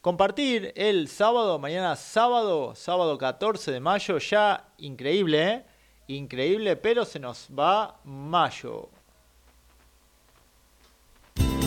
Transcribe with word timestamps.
compartir 0.00 0.72
el 0.76 1.08
sábado, 1.08 1.58
mañana 1.58 1.96
sábado, 1.96 2.74
sábado 2.74 3.16
14 3.16 3.72
de 3.72 3.80
mayo, 3.80 4.18
ya 4.18 4.68
increíble, 4.78 5.48
¿eh? 5.48 5.64
Increíble, 6.08 6.76
pero 6.76 7.06
se 7.06 7.18
nos 7.18 7.48
va 7.48 7.96
mayo. 8.04 8.90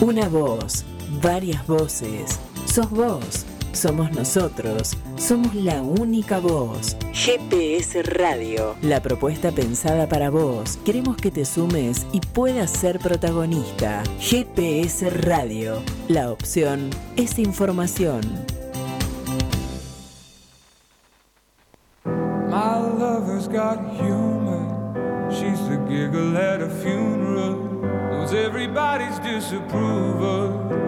Una 0.00 0.28
voz, 0.28 0.84
varias 1.20 1.66
voces. 1.66 2.38
Sos 2.66 2.88
vos, 2.90 3.44
somos 3.72 4.12
nosotros, 4.12 4.96
somos 5.16 5.54
la 5.54 5.82
única 5.82 6.38
voz. 6.38 6.96
GPS 7.12 8.02
Radio. 8.02 8.76
La 8.82 9.00
propuesta 9.00 9.50
pensada 9.52 10.08
para 10.08 10.30
vos. 10.30 10.78
Queremos 10.84 11.16
que 11.16 11.30
te 11.30 11.44
sumes 11.44 12.06
y 12.12 12.20
puedas 12.20 12.70
ser 12.70 12.98
protagonista. 12.98 14.02
GPS 14.18 15.10
Radio. 15.10 15.82
La 16.08 16.30
opción 16.30 16.90
es 17.16 17.38
información. 17.38 18.22
My 22.04 22.78
lover's 22.78 23.46
got 23.46 23.78
humor. 24.00 24.78
She's 25.30 25.60
the 25.68 25.76
giggle 25.88 26.36
at 26.36 26.62
a 26.62 26.68
funeral. 26.68 27.56
Knows 28.10 28.32
everybody's 28.32 29.18
disapproval. 29.20 30.87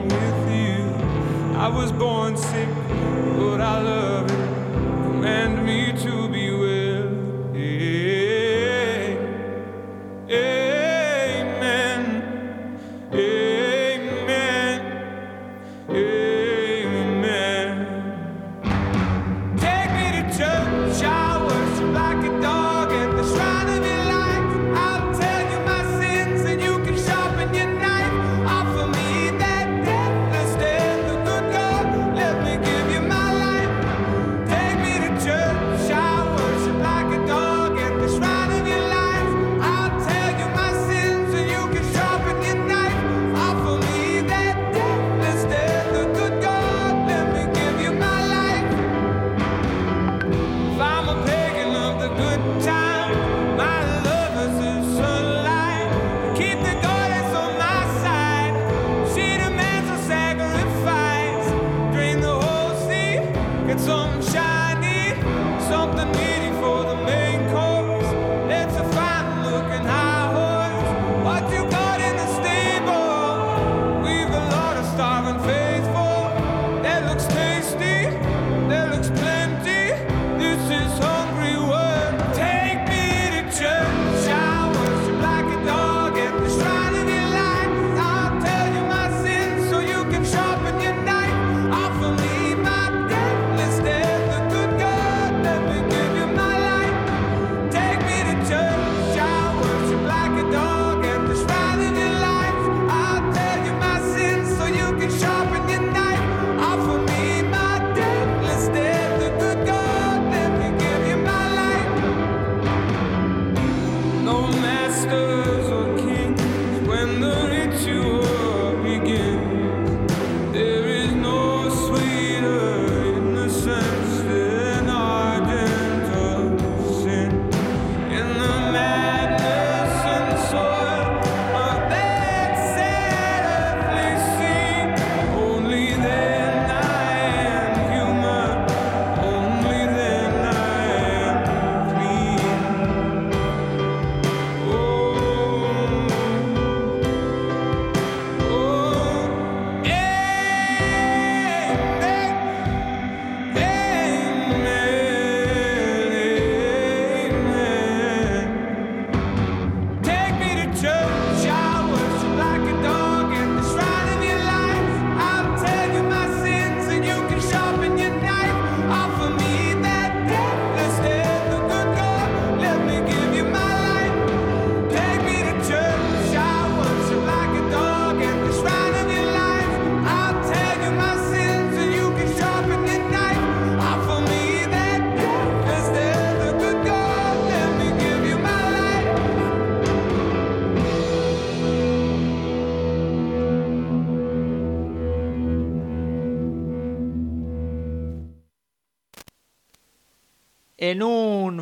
I 1.61 1.67
was 1.67 1.91
born 1.91 2.35
sick, 2.35 2.69
but 3.37 3.61
I 3.61 3.79
love 3.83 4.25
it. 4.25 4.47
Command 5.05 5.63
me 5.63 5.93
to 6.01 6.27
be 6.27 6.40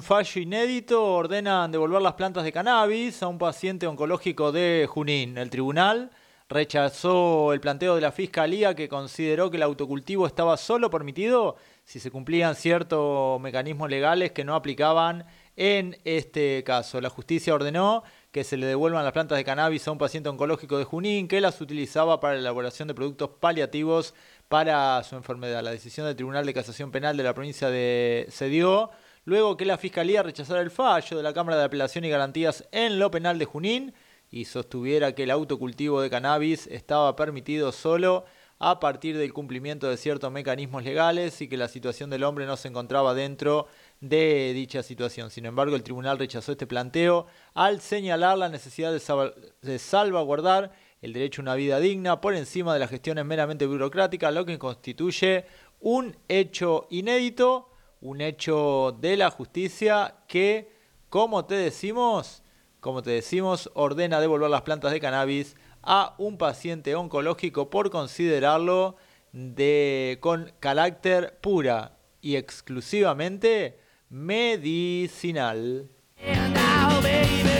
fallo 0.09 0.41
inédito 0.41 1.05
ordenan 1.05 1.71
devolver 1.71 2.01
las 2.01 2.13
plantas 2.13 2.43
de 2.43 2.51
cannabis 2.51 3.21
a 3.21 3.27
un 3.27 3.37
paciente 3.37 3.85
oncológico 3.85 4.51
de 4.51 4.87
Junín. 4.89 5.37
El 5.37 5.51
tribunal 5.51 6.09
rechazó 6.49 7.53
el 7.53 7.59
planteo 7.59 7.93
de 7.93 8.01
la 8.01 8.11
fiscalía 8.11 8.73
que 8.73 8.89
consideró 8.89 9.51
que 9.51 9.57
el 9.57 9.61
autocultivo 9.61 10.25
estaba 10.25 10.57
solo 10.57 10.89
permitido 10.89 11.57
si 11.83 11.99
se 11.99 12.09
cumplían 12.09 12.55
ciertos 12.55 13.39
mecanismos 13.39 13.87
legales 13.87 14.31
que 14.31 14.43
no 14.43 14.55
aplicaban 14.55 15.27
en 15.55 15.95
este 16.05 16.63
caso. 16.63 16.99
La 17.01 17.11
justicia 17.11 17.53
ordenó 17.53 18.01
que 18.31 18.43
se 18.43 18.57
le 18.57 18.65
devuelvan 18.65 19.03
las 19.03 19.13
plantas 19.13 19.37
de 19.37 19.45
cannabis 19.45 19.87
a 19.87 19.91
un 19.91 19.99
paciente 19.99 20.27
oncológico 20.27 20.79
de 20.79 20.85
Junín 20.85 21.27
que 21.27 21.39
las 21.39 21.61
utilizaba 21.61 22.19
para 22.19 22.33
la 22.33 22.39
elaboración 22.39 22.87
de 22.87 22.95
productos 22.95 23.29
paliativos 23.39 24.15
para 24.47 25.03
su 25.03 25.15
enfermedad. 25.15 25.61
La 25.61 25.69
decisión 25.69 26.07
del 26.07 26.15
Tribunal 26.15 26.47
de 26.47 26.53
Casación 26.55 26.89
Penal 26.89 27.15
de 27.15 27.21
la 27.21 27.35
provincia 27.35 27.69
de 27.69 28.25
se 28.31 28.49
dio 28.49 28.89
luego 29.29 29.55
que 29.55 29.63
la 29.65 29.77
Fiscalía 29.77 30.23
rechazara 30.23 30.59
el 30.59 30.71
fallo 30.71 31.15
de 31.15 31.23
la 31.23 31.33
Cámara 31.33 31.57
de 31.57 31.63
Apelación 31.63 32.03
y 32.03 32.09
Garantías 32.09 32.67
en 32.71 32.97
lo 32.97 33.11
penal 33.11 33.37
de 33.37 33.45
Junín 33.45 33.93
y 34.31 34.45
sostuviera 34.45 35.13
que 35.13 35.23
el 35.23 35.31
autocultivo 35.31 36.01
de 36.01 36.09
cannabis 36.09 36.65
estaba 36.67 37.15
permitido 37.15 37.71
solo 37.71 38.25
a 38.57 38.79
partir 38.79 39.17
del 39.17 39.31
cumplimiento 39.31 39.87
de 39.87 39.97
ciertos 39.97 40.31
mecanismos 40.31 40.83
legales 40.83 41.39
y 41.41 41.47
que 41.47 41.57
la 41.57 41.67
situación 41.67 42.09
del 42.09 42.23
hombre 42.23 42.45
no 42.47 42.57
se 42.57 42.67
encontraba 42.67 43.13
dentro 43.13 43.67
de 44.01 44.51
dicha 44.53 44.81
situación. 44.83 45.29
Sin 45.29 45.45
embargo, 45.45 45.75
el 45.75 45.83
tribunal 45.83 46.17
rechazó 46.17 46.51
este 46.53 46.67
planteo 46.67 47.27
al 47.53 47.79
señalar 47.81 48.37
la 48.37 48.49
necesidad 48.49 48.91
de, 48.91 48.99
sal- 48.99 49.35
de 49.61 49.77
salvaguardar 49.79 50.71
el 51.01 51.13
derecho 51.13 51.41
a 51.41 51.43
una 51.43 51.55
vida 51.55 51.79
digna 51.79 52.19
por 52.19 52.33
encima 52.33 52.73
de 52.73 52.79
las 52.79 52.89
gestiones 52.89 53.23
meramente 53.25 53.67
burocráticas, 53.67 54.33
lo 54.33 54.45
que 54.45 54.57
constituye 54.59 55.45
un 55.79 56.17
hecho 56.27 56.87
inédito, 56.89 57.68
un 58.01 58.21
hecho 58.21 58.97
de 58.99 59.17
la 59.17 59.29
justicia 59.29 60.15
que, 60.27 60.71
como 61.09 61.45
te 61.45 61.55
decimos, 61.55 62.43
como 62.79 63.01
te 63.01 63.11
decimos, 63.11 63.69
ordena 63.73 64.21
devolver 64.21 64.49
las 64.49 64.61
plantas 64.61 64.91
de 64.91 64.99
cannabis 64.99 65.55
a 65.83 66.15
un 66.17 66.37
paciente 66.37 66.95
oncológico 66.95 67.69
por 67.69 67.89
considerarlo 67.89 68.95
de 69.31 70.17
con 70.21 70.51
carácter 70.59 71.37
pura 71.41 71.97
y 72.21 72.35
exclusivamente 72.35 73.79
medicinal. 74.09 75.89
And 76.21 76.53
now, 76.53 77.01
baby, 77.01 77.39
you. 77.41 77.59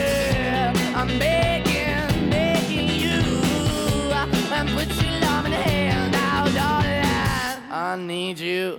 I 7.72 7.96
need 7.96 8.36
to 8.38 8.78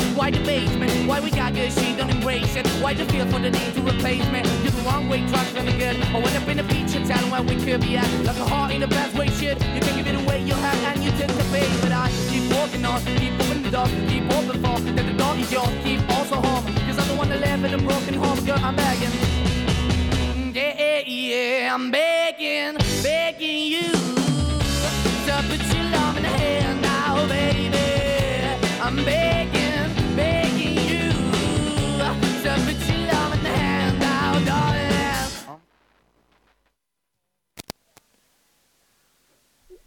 why 0.31 0.37
the 0.37 0.45
basement, 0.45 1.07
why 1.07 1.19
we 1.19 1.29
got 1.31 1.53
good, 1.53 1.71
she 1.73 1.95
don't 1.95 2.09
embrace 2.09 2.55
it. 2.55 2.65
Why 2.81 2.93
the 2.93 3.05
feel 3.05 3.25
for 3.27 3.39
the 3.39 3.51
need 3.51 3.73
to 3.73 3.81
replace 3.81 4.25
me? 4.31 4.41
You're 4.63 4.71
the 4.71 4.83
wrong 4.85 5.09
way, 5.09 5.27
trying 5.27 5.53
to 5.55 5.61
the 5.61 5.77
good. 5.77 6.01
I 6.01 6.19
went 6.19 6.35
up 6.35 6.47
in 6.47 6.57
the 6.57 6.63
feature 6.63 7.05
town 7.05 7.29
where 7.29 7.41
we 7.41 7.55
could 7.55 7.81
be 7.81 7.97
at. 7.97 8.07
Like 8.23 8.37
a 8.37 8.45
heart 8.45 8.71
in 8.71 8.81
the 8.81 8.87
best 8.87 9.15
way, 9.17 9.27
shit. 9.27 9.59
You 9.75 9.81
can 9.81 9.97
give 9.97 10.07
it 10.07 10.15
away, 10.15 10.43
you 10.43 10.53
have, 10.53 10.95
and 10.95 11.03
you 11.03 11.11
tend 11.11 11.31
to 11.31 11.43
pay. 11.51 11.67
But 11.81 11.91
I 11.91 12.09
keep 12.29 12.51
walking 12.53 12.85
on, 12.85 13.01
keep 13.19 13.33
moving 13.33 13.63
the 13.63 13.71
door, 13.71 13.87
keep 14.07 14.23
open 14.31 14.57
for 14.63 14.79
that 14.79 15.05
the 15.05 15.13
door 15.13 15.35
is 15.35 15.51
yours, 15.51 15.73
keep 15.83 16.01
also 16.09 16.35
home. 16.35 16.63
Cause 16.87 16.97
I'm 16.99 17.07
the 17.07 17.15
one 17.15 17.29
that 17.29 17.39
live 17.41 17.63
in 17.65 17.73
a 17.73 17.77
broken 17.77 18.13
home, 18.13 18.39
girl, 18.45 18.59
I'm 18.61 18.75
begging. 18.75 19.11
Yeah, 20.53 20.75
yeah, 20.79 21.01
yeah, 21.05 21.73
I'm 21.73 21.91
begging, 21.91 22.77
begging 23.03 23.63
you 23.73 23.91
to 25.27 25.33
put 25.49 25.61
your 25.73 25.85
love 25.91 26.17
in 26.17 26.23
the 26.23 26.29
hand 26.29 26.81
now, 26.81 27.27
baby. 27.27 27.77
I'm 28.81 28.95
begging, 29.05 29.30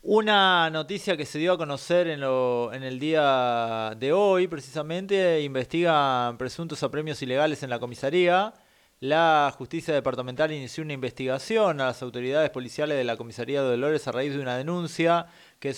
Una 0.06 0.68
noticia 0.68 1.16
que 1.16 1.24
se 1.24 1.38
dio 1.38 1.54
a 1.54 1.56
conocer 1.56 2.08
en, 2.08 2.20
lo- 2.20 2.70
en 2.74 2.82
el 2.82 2.98
día 3.00 3.94
de 3.98 4.12
hoy, 4.12 4.46
precisamente, 4.48 5.40
investigan 5.40 6.36
presuntos 6.36 6.82
apremios 6.82 7.22
ilegales 7.22 7.62
en 7.62 7.70
la 7.70 7.78
comisaría. 7.78 8.52
La 9.00 9.50
justicia 9.56 9.94
departamental 9.94 10.52
inició 10.52 10.84
una 10.84 10.92
investigación 10.92 11.80
a 11.80 11.86
las 11.86 12.02
autoridades 12.02 12.50
policiales 12.50 12.98
de 12.98 13.04
la 13.04 13.16
comisaría 13.16 13.62
de 13.62 13.70
Dolores 13.70 14.06
a 14.06 14.12
raíz 14.12 14.34
de 14.34 14.40
una 14.40 14.58
denuncia 14.58 15.24
que, 15.58 15.74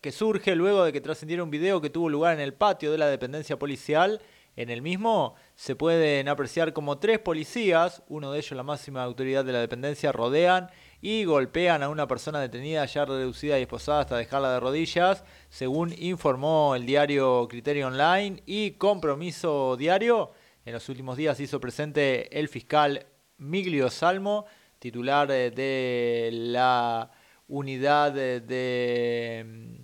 que 0.00 0.10
surge 0.12 0.56
luego 0.56 0.82
de 0.82 0.92
que 0.94 1.02
trascendiera 1.02 1.42
un 1.42 1.50
video 1.50 1.82
que 1.82 1.90
tuvo 1.90 2.08
lugar 2.08 2.32
en 2.32 2.40
el 2.40 2.54
patio 2.54 2.90
de 2.90 2.96
la 2.96 3.08
dependencia 3.08 3.58
policial. 3.58 4.22
En 4.56 4.70
el 4.70 4.80
mismo 4.80 5.34
se 5.54 5.76
pueden 5.76 6.30
apreciar 6.30 6.72
como 6.72 6.96
tres 6.96 7.18
policías, 7.18 8.02
uno 8.08 8.32
de 8.32 8.38
ellos 8.38 8.52
la 8.52 8.62
máxima 8.62 9.02
autoridad 9.02 9.44
de 9.44 9.52
la 9.52 9.60
dependencia, 9.60 10.12
rodean 10.12 10.70
y 11.00 11.24
golpean 11.24 11.82
a 11.82 11.88
una 11.88 12.06
persona 12.06 12.40
detenida 12.40 12.84
ya 12.86 13.04
reducida 13.04 13.58
y 13.58 13.62
esposada 13.62 14.00
hasta 14.00 14.16
dejarla 14.16 14.52
de 14.52 14.60
rodillas, 14.60 15.24
según 15.48 15.94
informó 15.98 16.74
el 16.74 16.86
diario 16.86 17.46
Criterio 17.48 17.88
Online 17.88 18.42
y 18.46 18.72
Compromiso 18.72 19.76
Diario. 19.76 20.32
En 20.64 20.72
los 20.72 20.88
últimos 20.88 21.16
días 21.16 21.38
hizo 21.40 21.60
presente 21.60 22.38
el 22.38 22.48
fiscal 22.48 23.06
Miglio 23.38 23.90
Salmo, 23.90 24.46
titular 24.78 25.30
eh, 25.30 25.50
de 25.50 26.30
la 26.32 27.10
unidad 27.48 28.12
de, 28.12 28.40
de, 28.40 29.44
mm, 29.46 29.82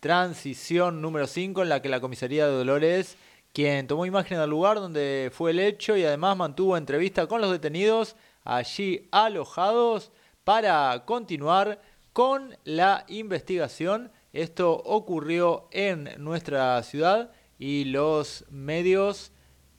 transición 0.00 1.00
número 1.00 1.26
5 1.26 1.62
en 1.62 1.68
la 1.68 1.80
que 1.82 1.88
la 1.88 2.00
comisaría 2.00 2.46
de 2.46 2.52
Dolores, 2.52 3.16
quien 3.52 3.86
tomó 3.86 4.06
imagen 4.06 4.38
del 4.38 4.50
lugar 4.50 4.76
donde 4.76 5.30
fue 5.32 5.52
el 5.52 5.60
hecho 5.60 5.96
y 5.96 6.04
además 6.04 6.36
mantuvo 6.36 6.76
entrevista 6.76 7.26
con 7.26 7.40
los 7.40 7.50
detenidos 7.50 8.16
allí 8.44 9.08
alojados 9.10 10.12
para 10.46 11.04
continuar 11.04 11.82
con 12.12 12.56
la 12.62 13.04
investigación. 13.08 14.12
Esto 14.32 14.74
ocurrió 14.74 15.66
en 15.72 16.08
nuestra 16.18 16.80
ciudad 16.84 17.32
y 17.58 17.86
los 17.86 18.44
medios 18.48 19.32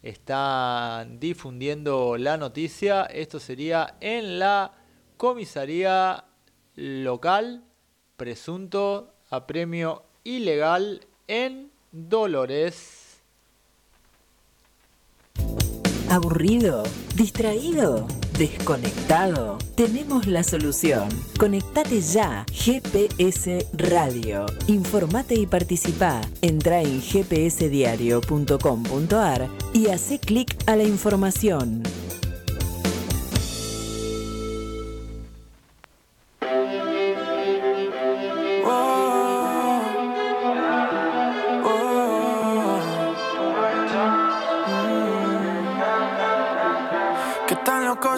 están 0.03 1.21
difundiendo 1.21 2.17
la 2.17 2.35
noticia. 2.35 3.03
Esto 3.03 3.39
sería 3.39 3.95
en 4.01 4.39
la 4.39 4.73
comisaría 5.15 6.25
local, 6.75 7.63
presunto 8.17 9.13
apremio 9.29 10.03
ilegal 10.25 11.07
en 11.29 11.71
Dolores. 11.93 13.21
¿Aburrido? 16.09 16.83
¿Distraído? 17.15 18.05
¿Desconectado? 18.37 19.57
Tenemos 19.73 20.27
la 20.27 20.43
solución. 20.43 21.09
Conectate 21.39 22.01
ya. 22.01 22.45
GPS 22.51 23.65
Radio. 23.73 24.45
Informate 24.67 25.33
y 25.33 25.47
participa. 25.47 26.21
Entra 26.43 26.81
en 26.81 27.01
gpsdiario.com.ar 27.01 29.49
y 29.73 29.87
hace 29.87 30.19
clic 30.19 30.55
a 30.67 30.75
la 30.75 30.83
información. 30.83 31.81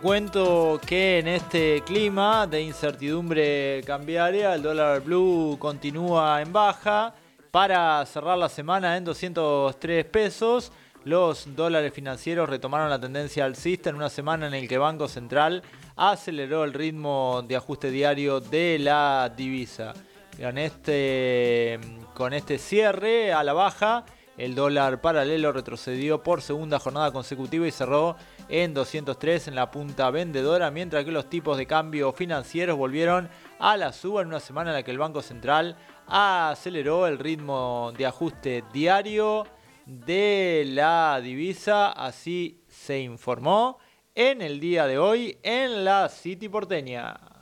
cuento 0.00 0.80
que 0.86 1.18
en 1.18 1.28
este 1.28 1.82
clima 1.84 2.46
de 2.46 2.62
incertidumbre 2.62 3.82
cambiaria, 3.84 4.54
el 4.54 4.62
dólar 4.62 5.00
blue 5.02 5.56
continúa 5.58 6.40
en 6.42 6.52
baja 6.52 7.14
para 7.50 8.04
cerrar 8.06 8.38
la 8.38 8.48
semana 8.48 8.96
en 8.96 9.04
203 9.04 10.04
pesos. 10.04 10.72
Los 11.04 11.54
dólares 11.56 11.92
financieros 11.92 12.48
retomaron 12.48 12.90
la 12.90 13.00
tendencia 13.00 13.44
alcista 13.44 13.90
en 13.90 13.96
una 13.96 14.10
semana 14.10 14.46
en 14.46 14.52
la 14.52 14.68
que 14.68 14.74
el 14.74 14.80
Banco 14.80 15.08
Central 15.08 15.62
aceleró 15.96 16.64
el 16.64 16.74
ritmo 16.74 17.42
de 17.46 17.56
ajuste 17.56 17.90
diario 17.90 18.40
de 18.40 18.78
la 18.78 19.32
divisa. 19.36 19.94
Con 20.40 20.58
este, 20.58 21.80
con 22.14 22.32
este 22.32 22.58
cierre 22.58 23.32
a 23.32 23.42
la 23.42 23.52
baja, 23.52 24.04
el 24.38 24.54
dólar 24.54 25.00
paralelo 25.00 25.52
retrocedió 25.52 26.22
por 26.22 26.40
segunda 26.40 26.78
jornada 26.78 27.12
consecutiva 27.12 27.66
y 27.66 27.72
cerró 27.72 28.16
en 28.48 28.72
203 28.72 29.48
en 29.48 29.56
la 29.56 29.70
punta 29.70 30.10
vendedora, 30.10 30.70
mientras 30.70 31.04
que 31.04 31.10
los 31.10 31.28
tipos 31.28 31.58
de 31.58 31.66
cambio 31.66 32.12
financieros 32.12 32.78
volvieron 32.78 33.28
a 33.58 33.76
la 33.76 33.92
suba 33.92 34.22
en 34.22 34.28
una 34.28 34.40
semana 34.40 34.70
en 34.70 34.76
la 34.76 34.82
que 34.84 34.92
el 34.92 34.98
Banco 34.98 35.22
Central 35.22 35.76
aceleró 36.06 37.08
el 37.08 37.18
ritmo 37.18 37.92
de 37.98 38.06
ajuste 38.06 38.64
diario 38.72 39.44
de 39.84 40.64
la 40.68 41.20
divisa, 41.20 41.90
así 41.90 42.62
se 42.68 43.00
informó 43.00 43.78
en 44.14 44.40
el 44.40 44.60
día 44.60 44.86
de 44.86 44.98
hoy 44.98 45.38
en 45.42 45.84
la 45.84 46.08
City 46.08 46.48
porteña. 46.48 47.37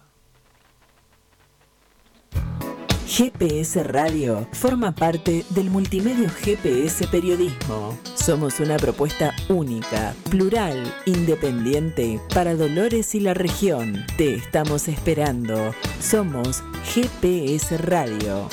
GPS 3.07 3.85
Radio 3.85 4.49
forma 4.51 4.93
parte 4.93 5.45
del 5.51 5.71
multimedio 5.71 6.29
GPS 6.29 7.07
Periodismo. 7.07 7.97
Somos 8.17 8.59
una 8.59 8.77
propuesta 8.79 9.33
única, 9.49 10.13
plural, 10.29 10.93
independiente 11.07 12.21
para 12.35 12.57
Dolores 12.57 13.15
y 13.15 13.21
la 13.21 13.33
región. 13.33 14.05
Te 14.19 14.35
estamos 14.35 14.89
esperando. 14.89 15.73
Somos 16.01 16.65
GPS 16.93 17.79
Radio. 17.79 18.49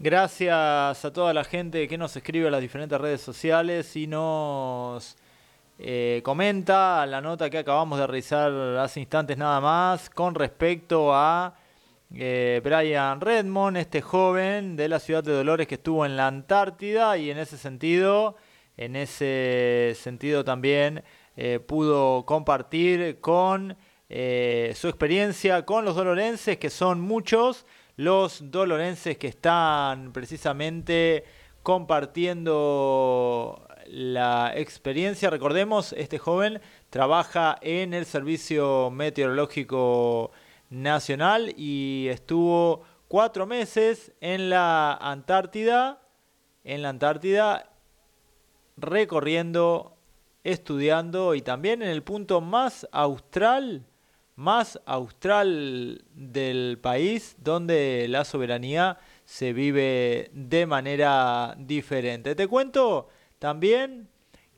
Gracias 0.00 1.04
a 1.04 1.12
toda 1.12 1.34
la 1.34 1.42
gente 1.42 1.88
que 1.88 1.98
nos 1.98 2.16
escribe 2.16 2.46
a 2.46 2.52
las 2.52 2.60
diferentes 2.60 3.00
redes 3.00 3.20
sociales 3.20 3.96
y 3.96 4.06
nos 4.06 5.16
eh, 5.76 6.20
comenta 6.22 7.04
la 7.04 7.20
nota 7.20 7.50
que 7.50 7.58
acabamos 7.58 7.98
de 7.98 8.06
realizar 8.06 8.52
hace 8.78 9.00
instantes 9.00 9.36
nada 9.36 9.60
más 9.60 10.08
con 10.08 10.36
respecto 10.36 11.12
a 11.12 11.56
eh, 12.14 12.60
Brian 12.62 13.20
Redmond, 13.20 13.76
este 13.76 14.00
joven 14.00 14.76
de 14.76 14.88
la 14.88 15.00
ciudad 15.00 15.24
de 15.24 15.32
Dolores 15.32 15.66
que 15.66 15.74
estuvo 15.74 16.06
en 16.06 16.16
la 16.16 16.28
Antártida 16.28 17.18
y 17.18 17.32
en 17.32 17.38
ese 17.38 17.58
sentido, 17.58 18.36
en 18.76 18.94
ese 18.94 19.96
sentido 20.00 20.44
también 20.44 21.02
eh, 21.36 21.58
pudo 21.58 22.24
compartir 22.24 23.18
con 23.20 23.76
eh, 24.10 24.72
su 24.74 24.88
experiencia 24.88 25.66
con 25.66 25.84
los 25.84 25.94
dolorenses, 25.94 26.56
que 26.56 26.70
son 26.70 27.00
muchos, 27.00 27.66
los 27.98 28.52
dolorenses 28.52 29.18
que 29.18 29.26
están 29.26 30.12
precisamente 30.12 31.24
compartiendo 31.64 33.66
la 33.88 34.52
experiencia. 34.54 35.30
Recordemos, 35.30 35.92
este 35.94 36.16
joven 36.16 36.60
trabaja 36.90 37.58
en 37.60 37.94
el 37.94 38.06
Servicio 38.06 38.92
Meteorológico 38.92 40.30
Nacional 40.70 41.52
y 41.56 42.06
estuvo 42.08 42.84
cuatro 43.08 43.46
meses 43.46 44.12
en 44.20 44.48
la 44.48 44.94
Antártida, 44.94 46.00
en 46.62 46.82
la 46.82 46.90
Antártida, 46.90 47.72
recorriendo, 48.76 49.96
estudiando 50.44 51.34
y 51.34 51.42
también 51.42 51.82
en 51.82 51.88
el 51.88 52.04
punto 52.04 52.40
más 52.40 52.86
austral, 52.92 53.86
más 54.38 54.80
austral 54.86 56.04
del 56.14 56.78
país, 56.80 57.34
donde 57.38 58.06
la 58.08 58.24
soberanía 58.24 58.96
se 59.24 59.52
vive 59.52 60.30
de 60.32 60.64
manera 60.64 61.56
diferente. 61.58 62.36
Te 62.36 62.46
cuento 62.46 63.08
también 63.40 64.08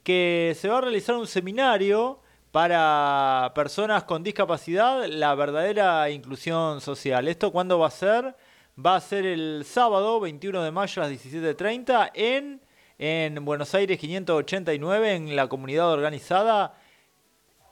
que 0.02 0.54
se 0.60 0.68
va 0.68 0.78
a 0.78 0.80
realizar 0.82 1.16
un 1.16 1.26
seminario 1.26 2.20
para 2.50 3.52
personas 3.54 4.04
con 4.04 4.22
discapacidad, 4.22 5.06
la 5.06 5.34
verdadera 5.34 6.10
inclusión 6.10 6.82
social. 6.82 7.26
¿Esto 7.26 7.50
cuándo 7.50 7.78
va 7.78 7.86
a 7.86 7.90
ser? 7.90 8.36
Va 8.78 8.96
a 8.96 9.00
ser 9.00 9.24
el 9.24 9.64
sábado 9.64 10.20
21 10.20 10.62
de 10.62 10.70
mayo 10.72 11.02
a 11.02 11.08
las 11.08 11.24
17.30 11.24 12.10
en 12.12 12.60
en 13.02 13.42
Buenos 13.46 13.74
Aires 13.74 13.98
589 13.98 15.14
en 15.14 15.34
la 15.34 15.48
comunidad 15.48 15.90
organizada 15.90 16.74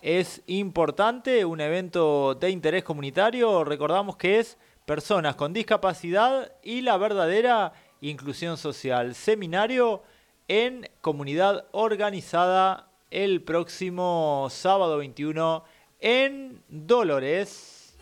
es 0.02 0.42
importante, 0.46 1.44
un 1.44 1.60
evento 1.60 2.34
de 2.34 2.50
interés 2.50 2.84
comunitario, 2.84 3.64
recordamos 3.64 4.16
que 4.16 4.38
es 4.38 4.58
personas 4.84 5.36
con 5.36 5.52
discapacidad 5.52 6.52
y 6.62 6.80
la 6.80 6.96
verdadera 6.96 7.72
inclusión 8.00 8.56
social. 8.56 9.14
Seminario 9.14 10.02
en 10.46 10.88
comunidad 11.00 11.66
organizada 11.72 12.88
el 13.10 13.42
próximo 13.42 14.48
sábado 14.50 14.98
21 14.98 15.64
en 16.00 16.62
Dolores. 16.68 17.96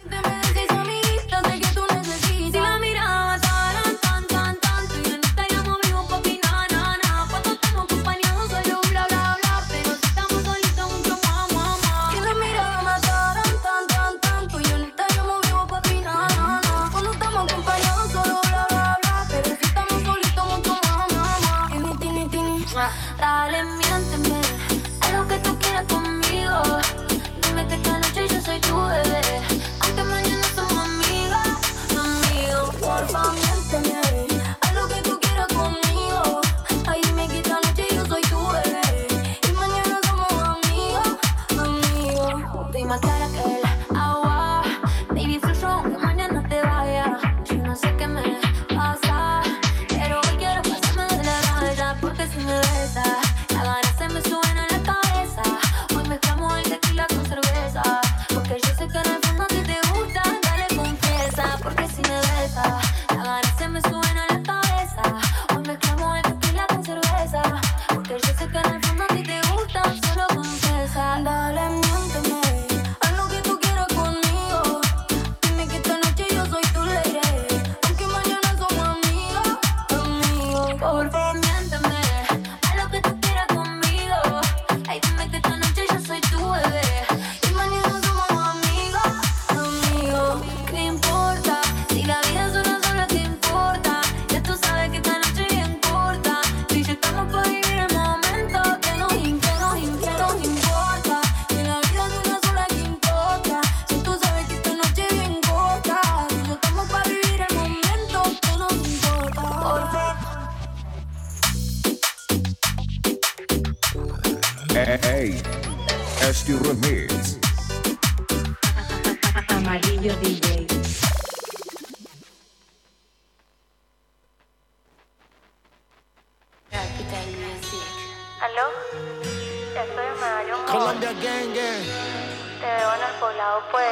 Poblado, 133.20 133.62
pues. 133.70 133.86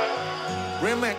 remix. 0.83 1.19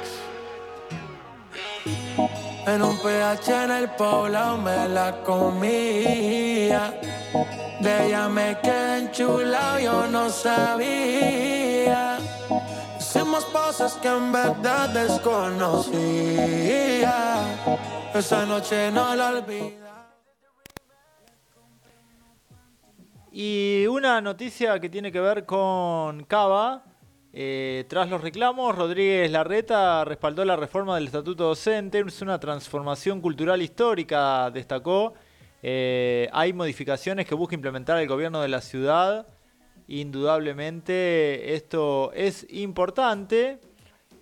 En 2.68 2.82
un 2.82 2.98
PH 2.98 3.64
en 3.64 3.72
el 3.72 3.90
poblado 3.92 4.58
me 4.58 4.90
la 4.90 5.22
comía. 5.24 7.00
De 7.80 8.08
ella 8.08 8.28
me 8.28 8.58
quedé 8.60 9.00
enchulado, 9.00 9.80
yo 9.80 10.08
no 10.08 10.30
sabía. 10.30 12.18
Hicimos 13.00 13.46
cosas 13.46 13.94
que 14.02 14.08
en 14.08 14.32
verdad 14.32 14.90
desconocía. 14.90 15.94
Esa 18.14 18.46
noche 18.46 18.92
no 18.92 19.16
la 19.16 19.30
olvidé. 19.30 19.78
Y 23.32 23.86
una 23.88 24.22
noticia 24.22 24.80
que 24.80 24.90
tiene 24.90 25.12
que 25.12 25.20
ver 25.20 25.46
con 25.46 26.24
Cava. 26.24 26.84
Eh, 27.38 27.84
tras 27.90 28.10
los 28.10 28.22
reclamos, 28.22 28.74
Rodríguez 28.74 29.30
Larreta 29.30 30.06
respaldó 30.06 30.46
la 30.46 30.56
reforma 30.56 30.96
del 30.96 31.08
Estatuto 31.08 31.44
Docente. 31.44 32.02
Es 32.08 32.22
una 32.22 32.40
transformación 32.40 33.20
cultural 33.20 33.62
histórica, 33.62 34.50
destacó. 34.52 35.16
Eh, 35.62 36.30
hay 36.32 36.54
modificaciones 36.54 37.28
que 37.28 37.36
busca 37.36 37.54
implementar 37.54 38.00
el 38.00 38.08
gobierno 38.08 38.42
de 38.42 38.48
la 38.48 38.62
ciudad. 38.62 39.28
Indudablemente 39.90 41.56
esto 41.56 42.14
es 42.14 42.48
importante. 42.52 43.60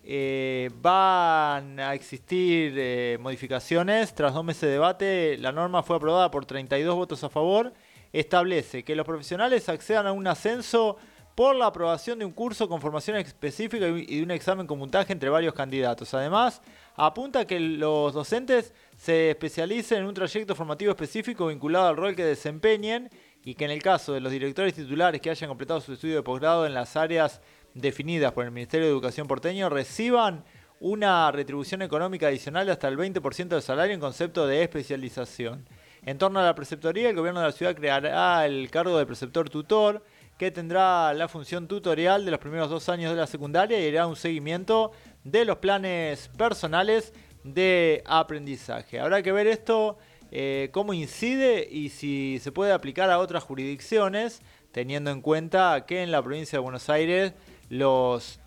Eh, 0.03 0.71
van 0.81 1.79
a 1.79 1.93
existir 1.93 3.19
modificaciones. 3.19 4.15
Tras 4.15 4.33
dos 4.33 4.43
meses 4.43 4.61
de 4.63 4.69
debate, 4.69 5.37
la 5.37 5.51
norma 5.51 5.83
fue 5.83 5.97
aprobada 5.97 6.31
por 6.31 6.47
32 6.47 6.95
votos 6.95 7.23
a 7.23 7.29
favor. 7.29 7.73
Establece 8.11 8.83
que 8.83 8.95
los 8.95 9.05
profesionales 9.05 9.69
accedan 9.69 10.07
a 10.07 10.13
un 10.13 10.25
ascenso 10.25 10.97
por 11.35 11.55
la 11.55 11.67
aprobación 11.67 12.19
de 12.19 12.25
un 12.25 12.31
curso 12.31 12.69
con 12.69 12.79
formación 12.79 13.17
específica 13.17 13.87
y 13.87 14.17
de 14.17 14.23
un 14.23 14.31
examen 14.31 14.67
con 14.67 14.79
puntaje 14.79 15.13
entre 15.13 15.29
varios 15.29 15.53
candidatos. 15.53 16.13
Además, 16.13 16.61
apunta 16.95 17.39
a 17.39 17.45
que 17.45 17.59
los 17.59 18.13
docentes 18.13 18.73
se 18.95 19.31
especialicen 19.31 19.99
en 19.99 20.05
un 20.05 20.13
trayecto 20.13 20.55
formativo 20.55 20.91
específico 20.91 21.47
vinculado 21.47 21.87
al 21.87 21.97
rol 21.97 22.15
que 22.15 22.23
desempeñen 22.23 23.09
y 23.43 23.55
que 23.55 23.65
en 23.65 23.71
el 23.71 23.81
caso 23.81 24.13
de 24.13 24.21
los 24.21 24.31
directores 24.31 24.73
titulares 24.73 25.19
que 25.21 25.29
hayan 25.29 25.49
completado 25.49 25.81
su 25.81 25.93
estudio 25.93 26.15
de 26.15 26.23
posgrado 26.23 26.65
en 26.65 26.73
las 26.73 26.95
áreas 26.95 27.41
definidas 27.73 28.31
por 28.31 28.45
el 28.45 28.51
Ministerio 28.51 28.85
de 28.85 28.91
Educación 28.91 29.27
porteño 29.27 29.69
reciban 29.69 30.43
una 30.79 31.31
retribución 31.31 31.81
económica 31.81 32.27
adicional 32.27 32.65
de 32.65 32.73
hasta 32.73 32.87
el 32.87 32.97
20% 32.97 33.47
del 33.47 33.61
salario 33.61 33.93
en 33.93 33.99
concepto 33.99 34.45
de 34.45 34.63
especialización. 34.63 35.65
En 36.05 36.17
torno 36.17 36.39
a 36.39 36.43
la 36.43 36.55
preceptoría, 36.55 37.09
el 37.09 37.15
gobierno 37.15 37.39
de 37.39 37.47
la 37.47 37.53
ciudad 37.53 37.75
creará 37.75 38.45
el 38.45 38.69
cargo 38.69 38.97
de 38.97 39.05
preceptor 39.05 39.49
tutor, 39.49 40.03
que 40.37 40.51
tendrá 40.51 41.13
la 41.13 41.27
función 41.27 41.67
tutorial 41.67 42.25
de 42.25 42.31
los 42.31 42.39
primeros 42.39 42.69
dos 42.69 42.89
años 42.89 43.11
de 43.11 43.17
la 43.17 43.27
secundaria 43.27 43.79
y 43.79 43.89
hará 43.89 44.07
un 44.07 44.15
seguimiento 44.15 44.91
de 45.23 45.45
los 45.45 45.57
planes 45.57 46.29
personales 46.37 47.13
de 47.43 48.03
aprendizaje. 48.05 48.99
Habrá 48.99 49.21
que 49.21 49.31
ver 49.31 49.47
esto, 49.47 49.97
eh, 50.31 50.69
cómo 50.71 50.93
incide 50.93 51.67
y 51.69 51.89
si 51.89 52.39
se 52.41 52.51
puede 52.51 52.71
aplicar 52.71 53.09
a 53.11 53.19
otras 53.19 53.43
jurisdicciones, 53.43 54.41
teniendo 54.71 55.11
en 55.11 55.21
cuenta 55.21 55.85
que 55.85 56.01
en 56.03 56.11
la 56.11 56.21
provincia 56.21 56.57
de 56.57 56.63
Buenos 56.63 56.89
Aires 56.89 57.33
los 57.69 58.39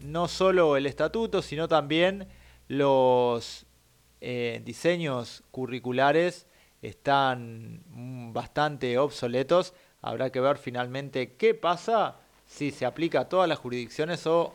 no 0.00 0.28
solo 0.28 0.76
el 0.76 0.86
estatuto, 0.86 1.42
sino 1.42 1.68
también 1.68 2.28
los 2.68 3.66
eh, 4.20 4.60
diseños 4.64 5.42
curriculares 5.50 6.46
están 6.82 7.82
mm, 7.88 8.32
bastante 8.32 8.98
obsoletos. 8.98 9.74
Habrá 10.02 10.30
que 10.30 10.40
ver 10.40 10.58
finalmente 10.58 11.34
qué 11.38 11.54
pasa 11.54 12.16
si 12.46 12.72
se 12.72 12.84
aplica 12.84 13.20
a 13.20 13.28
todas 13.28 13.48
las 13.48 13.60
jurisdicciones 13.60 14.26
o 14.26 14.52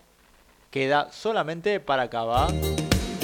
queda 0.70 1.10
solamente 1.12 1.80
para 1.80 2.10
Cava. 2.10 2.48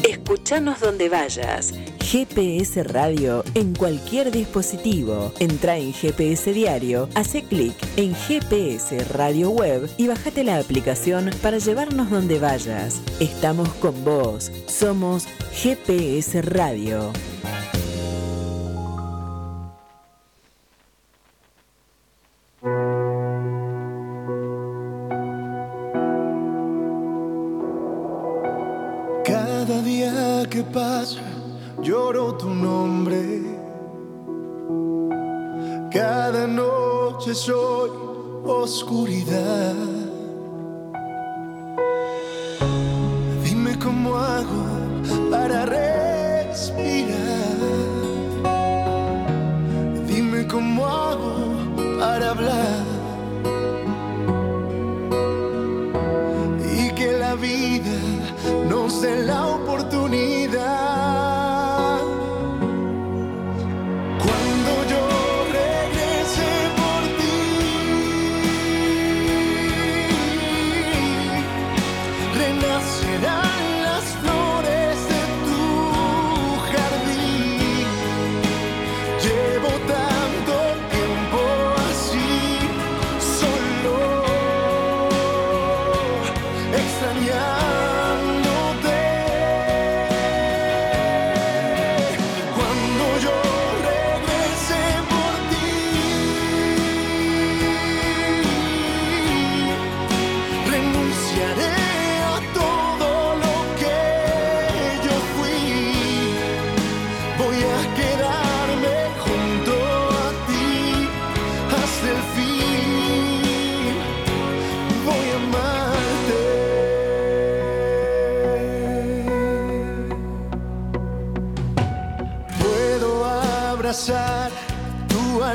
Escuchanos 0.07 0.79
donde 0.79 1.09
vayas. 1.09 1.73
GPS 1.99 2.83
Radio 2.83 3.43
en 3.55 3.75
cualquier 3.75 4.31
dispositivo. 4.31 5.33
Entra 5.39 5.77
en 5.77 5.93
GPS 5.93 6.53
Diario, 6.53 7.09
hace 7.15 7.43
clic 7.43 7.75
en 7.97 8.15
GPS 8.15 9.03
Radio 9.05 9.49
Web 9.49 9.89
y 9.97 10.07
bájate 10.07 10.43
la 10.43 10.59
aplicación 10.59 11.29
para 11.41 11.57
llevarnos 11.57 12.09
donde 12.09 12.39
vayas. 12.39 13.01
Estamos 13.19 13.67
con 13.75 14.03
vos. 14.05 14.51
Somos 14.67 15.27
GPS 15.51 16.41
Radio. 16.41 17.11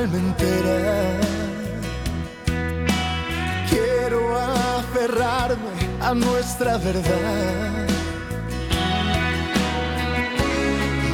Alma 0.08 0.18
entera. 0.18 1.20
Quiero 3.68 4.38
aferrarme 4.38 5.72
a 6.00 6.14
nuestra 6.14 6.78
verdad. 6.78 7.86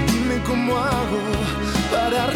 Dime 0.06 0.42
cómo 0.46 0.76
hago 0.76 1.20
para 1.90 2.26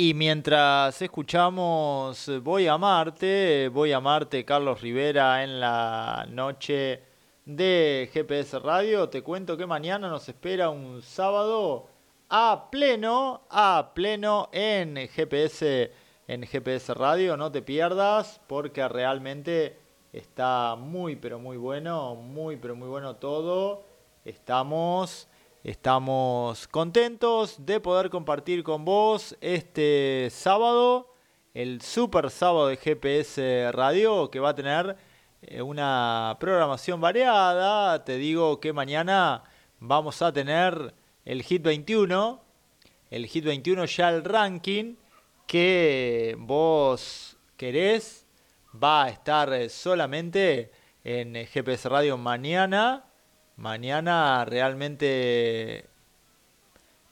Y 0.00 0.14
mientras 0.14 1.02
escuchamos 1.02 2.30
Voy 2.44 2.68
a 2.68 2.74
amarte, 2.74 3.68
Voy 3.68 3.90
a 3.90 3.96
amarte 3.96 4.44
Carlos 4.44 4.80
Rivera 4.80 5.42
en 5.42 5.58
la 5.58 6.24
noche 6.30 7.02
de 7.44 8.08
GPS 8.12 8.60
Radio, 8.60 9.08
te 9.08 9.22
cuento 9.22 9.56
que 9.56 9.66
mañana 9.66 10.08
nos 10.08 10.28
espera 10.28 10.70
un 10.70 11.02
sábado 11.02 11.88
a 12.28 12.68
pleno, 12.70 13.42
a 13.50 13.90
pleno 13.92 14.48
en 14.52 15.08
GPS 15.08 15.90
en 16.28 16.46
GPS 16.46 16.94
Radio, 16.94 17.36
no 17.36 17.50
te 17.50 17.62
pierdas 17.62 18.40
porque 18.46 18.86
realmente 18.86 19.80
está 20.12 20.76
muy 20.76 21.16
pero 21.16 21.40
muy 21.40 21.56
bueno, 21.56 22.14
muy 22.14 22.54
pero 22.54 22.76
muy 22.76 22.86
bueno 22.86 23.16
todo. 23.16 23.82
Estamos 24.24 25.26
Estamos 25.68 26.66
contentos 26.66 27.66
de 27.66 27.78
poder 27.78 28.08
compartir 28.08 28.64
con 28.64 28.86
vos 28.86 29.36
este 29.42 30.28
sábado, 30.30 31.14
el 31.52 31.82
super 31.82 32.30
sábado 32.30 32.68
de 32.68 32.78
GPS 32.78 33.70
Radio, 33.72 34.30
que 34.30 34.40
va 34.40 34.48
a 34.48 34.54
tener 34.54 34.96
eh, 35.42 35.60
una 35.60 36.38
programación 36.40 37.02
variada. 37.02 38.02
Te 38.02 38.16
digo 38.16 38.60
que 38.60 38.72
mañana 38.72 39.44
vamos 39.78 40.22
a 40.22 40.32
tener 40.32 40.94
el 41.26 41.42
Hit 41.42 41.62
21, 41.62 42.40
el 43.10 43.26
Hit 43.26 43.44
21 43.44 43.84
ya 43.84 44.08
el 44.08 44.24
ranking 44.24 44.94
que 45.46 46.34
vos 46.38 47.36
querés 47.58 48.24
va 48.82 49.04
a 49.04 49.08
estar 49.10 49.68
solamente 49.68 50.70
en 51.04 51.34
GPS 51.34 51.90
Radio 51.90 52.16
mañana. 52.16 53.07
Mañana 53.58 54.44
realmente 54.44 55.84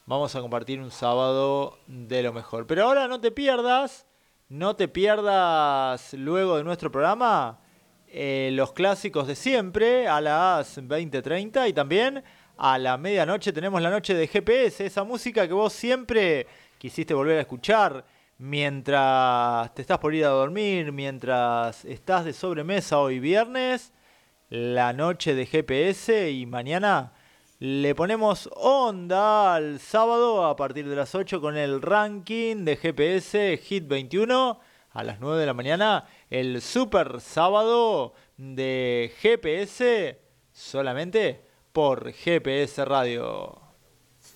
vamos 0.06 0.36
a 0.36 0.40
compartir 0.40 0.80
un 0.80 0.92
sábado 0.92 1.76
de 1.88 2.22
lo 2.22 2.32
mejor. 2.32 2.68
Pero 2.68 2.84
ahora 2.84 3.08
no 3.08 3.20
te 3.20 3.32
pierdas, 3.32 4.06
no 4.48 4.76
te 4.76 4.86
pierdas 4.86 6.14
luego 6.14 6.56
de 6.56 6.62
nuestro 6.62 6.92
programa 6.92 7.58
eh, 8.06 8.50
los 8.52 8.72
clásicos 8.72 9.26
de 9.26 9.34
siempre 9.34 10.06
a 10.06 10.20
las 10.20 10.78
20.30 10.78 11.68
y 11.68 11.72
también 11.72 12.22
a 12.56 12.78
la 12.78 12.96
medianoche 12.96 13.52
tenemos 13.52 13.82
la 13.82 13.90
noche 13.90 14.14
de 14.14 14.28
GPS, 14.28 14.86
esa 14.86 15.02
música 15.02 15.48
que 15.48 15.52
vos 15.52 15.72
siempre 15.72 16.46
quisiste 16.78 17.12
volver 17.12 17.38
a 17.38 17.40
escuchar 17.40 18.04
mientras 18.38 19.74
te 19.74 19.82
estás 19.82 19.98
por 19.98 20.14
ir 20.14 20.24
a 20.24 20.28
dormir, 20.28 20.92
mientras 20.92 21.84
estás 21.84 22.24
de 22.24 22.32
sobremesa 22.32 23.00
hoy 23.00 23.18
viernes 23.18 23.92
la 24.48 24.92
noche 24.92 25.34
de 25.34 25.46
GPS 25.46 26.30
y 26.30 26.46
mañana 26.46 27.12
le 27.58 27.94
ponemos 27.94 28.50
onda 28.54 29.54
al 29.54 29.80
sábado 29.80 30.44
a 30.44 30.56
partir 30.56 30.88
de 30.88 30.96
las 30.96 31.14
8 31.14 31.40
con 31.40 31.56
el 31.56 31.80
ranking 31.80 32.64
de 32.64 32.76
GPS 32.76 33.56
Hit 33.56 33.88
21 33.88 34.60
a 34.90 35.04
las 35.04 35.20
9 35.20 35.40
de 35.40 35.46
la 35.46 35.54
mañana 35.54 36.06
el 36.30 36.60
super 36.60 37.20
sábado 37.20 38.14
de 38.36 39.12
GPS 39.20 40.20
solamente 40.52 41.44
por 41.72 42.12
GPS 42.12 42.84
Radio. 42.84 43.62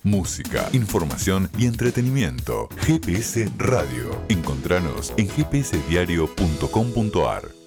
Música, 0.03 0.67
información 0.73 1.51
y 1.59 1.67
entretenimiento. 1.67 2.71
GPS 2.87 3.51
Radio. 3.59 4.19
Encontranos 4.29 5.13
en 5.19 5.29
gpsdiario.com.ar. 5.29 7.60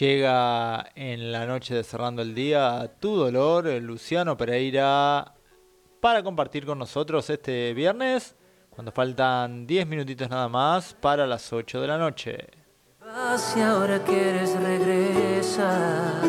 Llega 0.00 0.90
en 0.96 1.30
la 1.30 1.46
noche 1.46 1.74
de 1.74 1.84
cerrando 1.84 2.22
el 2.22 2.34
día 2.34 2.90
tu 2.98 3.14
dolor, 3.14 3.66
Luciano 3.80 4.36
Pereira, 4.36 5.34
para 6.00 6.22
compartir 6.24 6.66
con 6.66 6.78
nosotros 6.78 7.30
este 7.30 7.72
viernes, 7.74 8.34
cuando 8.70 8.90
faltan 8.90 9.66
10 9.66 9.86
minutitos 9.86 10.28
nada 10.28 10.48
más 10.48 10.94
para 10.94 11.26
las 11.26 11.52
8 11.52 11.80
de 11.80 11.86
la 11.86 11.98
noche. 11.98 12.48
Si 13.36 13.60
ahora 13.60 14.02
quieres 14.02 14.58
regresar. 14.60 16.22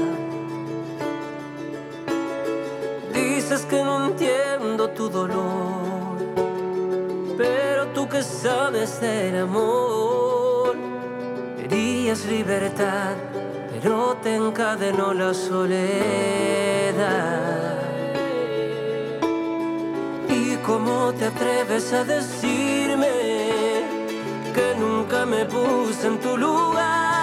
Dices 3.14 3.66
que 3.66 3.84
no 3.84 4.08
entiendo 4.08 4.90
tu 4.90 5.10
dolor, 5.10 6.18
pero 7.38 7.88
tú 7.94 8.08
que 8.08 8.22
sabes 8.22 9.02
del 9.02 9.38
amor, 9.38 10.35
querías 11.68 12.26
libertad, 12.26 13.16
pero 13.72 14.16
te 14.22 14.36
encadenó 14.36 15.14
la 15.14 15.34
soledad. 15.34 15.80
¿Y 20.30 20.58
cómo 20.58 21.12
te 21.14 21.26
atreves 21.26 21.92
a 21.92 22.04
decirme 22.04 23.08
que 24.54 24.76
nunca 24.80 25.26
me 25.26 25.46
puse 25.46 26.06
en 26.08 26.20
tu 26.20 26.38
lugar? 26.38 27.15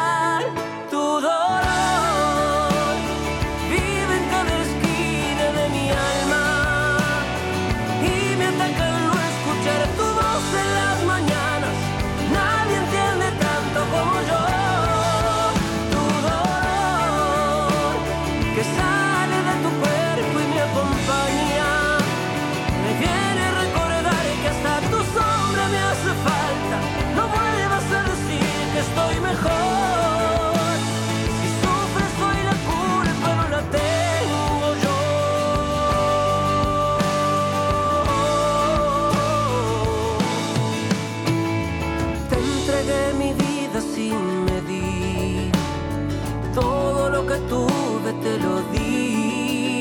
Te 48.22 48.38
lo 48.38 48.62
di. 48.72 49.80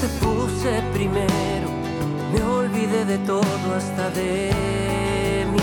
Te 0.00 0.08
puse 0.20 0.82
primero. 0.92 1.68
Me 2.32 2.42
olvidé 2.42 3.04
de 3.04 3.18
todo 3.18 3.74
hasta 3.76 4.10
de 4.10 5.46
mí. 5.52 5.58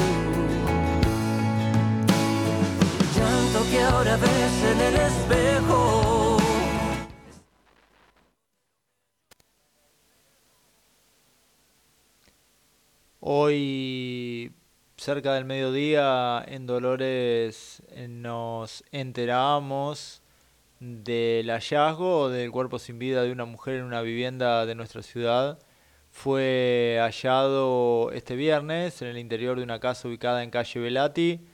Llanto 3.15 3.59
que 3.69 3.81
ahora 3.81 4.17
ves 4.17 4.63
en 4.71 4.81
el 4.81 4.95
espejo. 4.95 6.37
Hoy, 13.23 14.51
cerca 14.97 15.33
del 15.33 15.45
mediodía, 15.45 16.43
en 16.47 16.65
Dolores 16.65 17.83
eh, 17.89 18.07
nos 18.07 18.83
enteramos 18.91 20.20
del 20.81 21.51
hallazgo 21.51 22.29
del 22.29 22.51
cuerpo 22.51 22.79
sin 22.79 22.97
vida 22.97 23.21
de 23.21 23.31
una 23.31 23.45
mujer 23.45 23.75
en 23.75 23.83
una 23.83 24.01
vivienda 24.01 24.65
de 24.65 24.73
nuestra 24.73 25.03
ciudad. 25.03 25.59
Fue 26.09 26.97
hallado 26.99 28.11
este 28.11 28.35
viernes 28.35 29.01
en 29.03 29.09
el 29.09 29.19
interior 29.19 29.57
de 29.57 29.63
una 29.63 29.79
casa 29.79 30.07
ubicada 30.07 30.43
en 30.43 30.49
calle 30.49 30.79
Velati. 30.79 31.45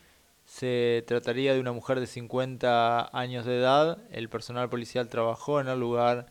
Se 0.46 1.04
trataría 1.08 1.54
de 1.54 1.60
una 1.60 1.74
mujer 1.74 2.00
de 2.00 2.08
50 2.08 3.10
años 3.12 3.46
de 3.46 3.58
edad. 3.58 3.98
El 4.12 4.30
personal 4.30 4.70
policial 4.70 5.10
trabajó 5.10 5.60
en 5.60 5.68
el 5.68 5.80
lugar 5.80 6.28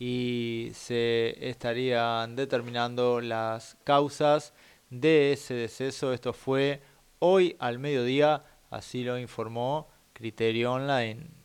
y 0.00 0.72
se 0.74 1.48
estarían 1.48 2.34
determinando 2.34 3.20
las 3.20 3.76
causas 3.84 4.54
de 4.90 5.32
ese 5.34 5.54
deceso. 5.54 6.12
Esto 6.12 6.32
fue 6.32 6.82
hoy 7.20 7.54
al 7.60 7.78
mediodía, 7.78 8.42
así 8.70 9.04
lo 9.04 9.18
informó 9.20 9.88
Criterio 10.14 10.72
Online. 10.72 11.39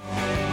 Tu 0.00 0.49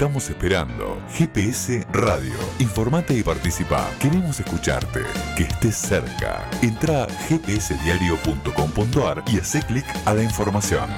estamos 0.00 0.30
esperando. 0.30 0.98
GPS 1.12 1.86
Radio. 1.92 2.32
Informate 2.58 3.12
y 3.12 3.22
participa. 3.22 3.86
Queremos 3.98 4.40
escucharte. 4.40 5.00
Que 5.36 5.42
estés 5.42 5.76
cerca. 5.76 6.48
Entra 6.62 7.02
a 7.02 7.06
gpsdiario.com.ar 7.28 9.22
y 9.26 9.40
hace 9.40 9.60
clic 9.60 9.84
a 10.06 10.14
la 10.14 10.22
información. 10.22 10.88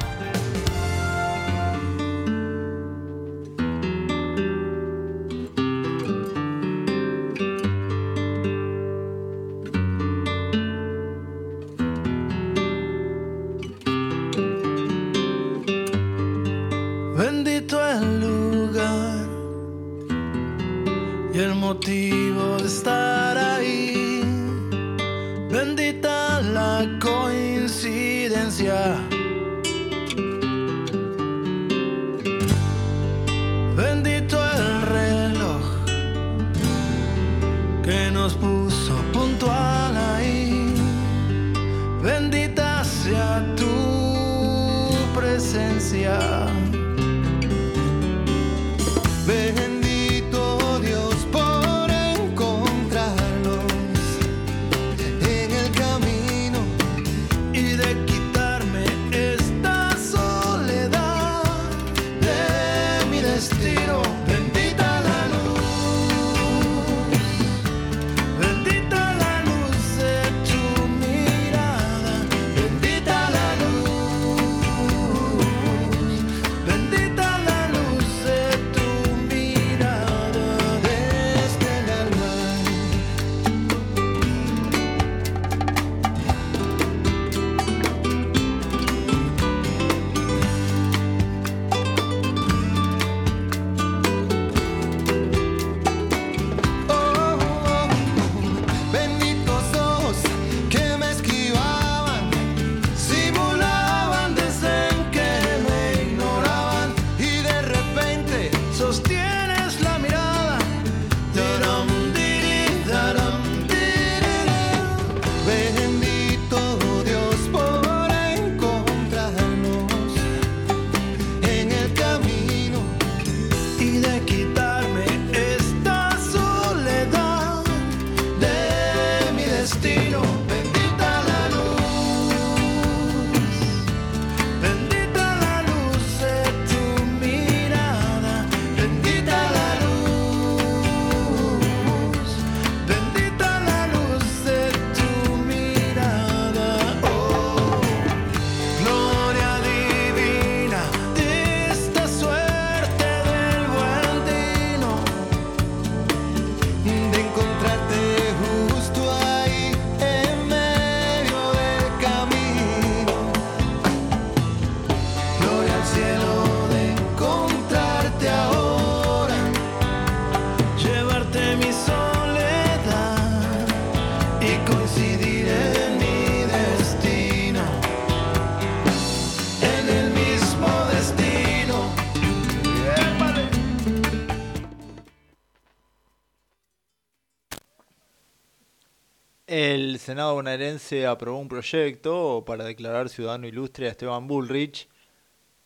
Senado 190.03 190.35
bonaerense 190.35 191.07
aprobó 191.07 191.38
un 191.38 191.47
proyecto 191.47 192.43
para 192.45 192.65
declarar 192.65 193.09
ciudadano 193.09 193.47
ilustre 193.47 193.87
a 193.87 193.91
Esteban 193.91 194.27
Bullrich. 194.27 194.88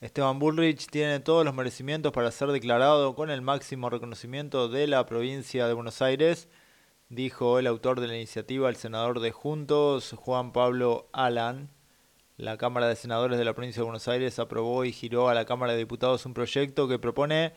Esteban 0.03 0.39
Bullrich 0.39 0.89
tiene 0.91 1.21
todos 1.21 1.43
los 1.43 1.55
merecimientos 1.55 2.13
para 2.13 2.31
ser 2.31 2.49
declarado 2.49 3.15
con 3.15 3.31
el 3.31 3.41
máximo 3.41 3.89
reconocimiento 3.89 4.69
de 4.69 4.89
la 4.89 5.07
provincia 5.07 5.67
de 5.67 5.73
Buenos 5.73 6.03
Aires, 6.03 6.51
dijo 7.09 7.59
el 7.59 7.67
autor 7.67 7.99
de 7.99 8.09
la 8.09 8.17
iniciativa, 8.17 8.69
el 8.69 8.77
senador 8.77 9.21
de 9.21 9.33
Juntos, 9.33 10.15
Juan 10.19 10.53
Pablo 10.53 11.09
Alan. 11.15 11.71
La 12.37 12.59
Cámara 12.59 12.89
de 12.89 12.97
Senadores 12.97 13.39
de 13.39 13.45
la 13.47 13.55
provincia 13.55 13.81
de 13.81 13.85
Buenos 13.85 14.07
Aires 14.07 14.39
aprobó 14.39 14.85
y 14.85 14.93
giró 14.93 15.31
a 15.31 15.35
la 15.35 15.47
Cámara 15.47 15.73
de 15.73 15.79
Diputados 15.79 16.27
un 16.27 16.35
proyecto 16.35 16.89
que 16.89 16.99
propone 16.99 17.55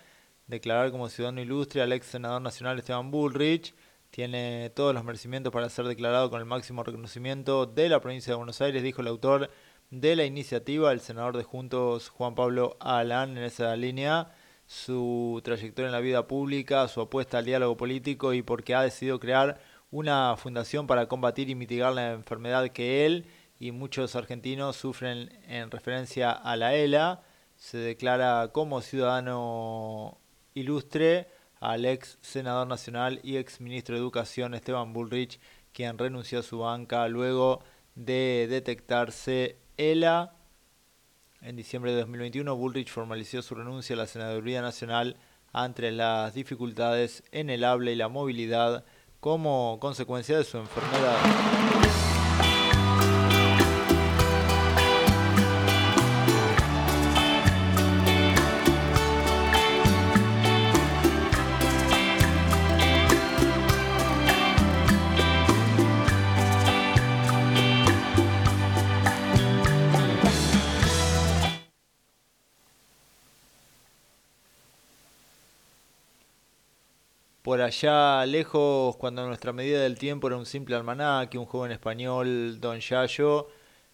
declarar 0.47 0.91
como 0.91 1.09
ciudadano 1.09 1.41
ilustre 1.41 1.81
al 1.81 1.91
ex 1.91 2.05
senador 2.05 2.41
nacional 2.41 2.79
Esteban 2.79 3.11
Bullrich 3.11 3.75
tiene 4.11 4.71
todos 4.71 4.93
los 4.93 5.03
merecimientos 5.03 5.53
para 5.53 5.69
ser 5.69 5.85
declarado 5.85 6.29
con 6.29 6.39
el 6.39 6.45
máximo 6.45 6.83
reconocimiento 6.83 7.65
de 7.65 7.89
la 7.89 8.01
provincia 8.01 8.33
de 8.33 8.37
Buenos 8.37 8.61
Aires, 8.61 8.83
dijo 8.83 9.01
el 9.01 9.07
autor 9.07 9.49
de 9.91 10.15
la 10.15 10.25
iniciativa, 10.25 10.91
el 10.91 11.01
senador 11.01 11.37
de 11.37 11.43
Juntos 11.43 12.09
Juan 12.09 12.35
Pablo 12.35 12.77
Alán, 12.79 13.37
en 13.37 13.43
esa 13.43 13.75
línea, 13.75 14.31
su 14.65 15.41
trayectoria 15.43 15.87
en 15.87 15.93
la 15.93 15.99
vida 15.99 16.27
pública, 16.27 16.87
su 16.87 17.01
apuesta 17.01 17.39
al 17.39 17.45
diálogo 17.45 17.77
político 17.77 18.33
y 18.33 18.41
porque 18.41 18.75
ha 18.75 18.83
decidido 18.83 19.19
crear 19.19 19.59
una 19.91 20.35
fundación 20.37 20.85
para 20.85 21.07
combatir 21.07 21.49
y 21.49 21.55
mitigar 21.55 21.93
la 21.93 22.11
enfermedad 22.11 22.69
que 22.69 23.05
él 23.05 23.25
y 23.59 23.71
muchos 23.71 24.15
argentinos 24.15 24.75
sufren 24.75 25.29
en 25.47 25.71
referencia 25.71 26.31
a 26.31 26.55
la 26.55 26.75
ELA. 26.75 27.23
Se 27.55 27.77
declara 27.77 28.49
como 28.53 28.81
ciudadano 28.81 30.19
ilustre 30.53 31.27
al 31.59 31.85
ex 31.85 32.17
senador 32.21 32.67
nacional 32.67 33.19
y 33.23 33.37
ex 33.37 33.61
ministro 33.61 33.95
de 33.95 34.01
Educación 34.01 34.53
Esteban 34.53 34.93
Bullrich, 34.93 35.39
quien 35.73 35.97
renunció 35.97 36.39
a 36.39 36.43
su 36.43 36.59
banca 36.59 37.07
luego 37.07 37.61
de 37.95 38.47
detectarse 38.49 39.57
ELA. 39.77 40.33
En 41.41 41.55
diciembre 41.55 41.91
de 41.91 41.99
2021, 41.99 42.55
Bullrich 42.55 42.89
formalizó 42.89 43.41
su 43.41 43.55
renuncia 43.55 43.95
a 43.95 43.97
la 43.97 44.07
Senaduría 44.07 44.61
Nacional 44.61 45.17
ante 45.51 45.91
las 45.91 46.33
dificultades 46.33 47.23
en 47.31 47.49
el 47.49 47.63
habla 47.63 47.91
y 47.91 47.95
la 47.95 48.09
movilidad 48.09 48.83
como 49.19 49.77
consecuencia 49.79 50.37
de 50.37 50.43
su 50.43 50.57
enfermedad. 50.57 52.08
Por 77.49 77.61
allá 77.61 78.23
lejos, 78.27 78.95
cuando 78.97 79.25
nuestra 79.25 79.53
medida 79.53 79.81
del 79.81 79.97
tiempo 79.97 80.27
era 80.27 80.37
un 80.37 80.45
simple 80.45 80.75
almanaque, 80.75 81.39
un 81.39 81.47
joven 81.47 81.71
español, 81.71 82.59
don 82.61 82.79
Yayo, 82.79 83.47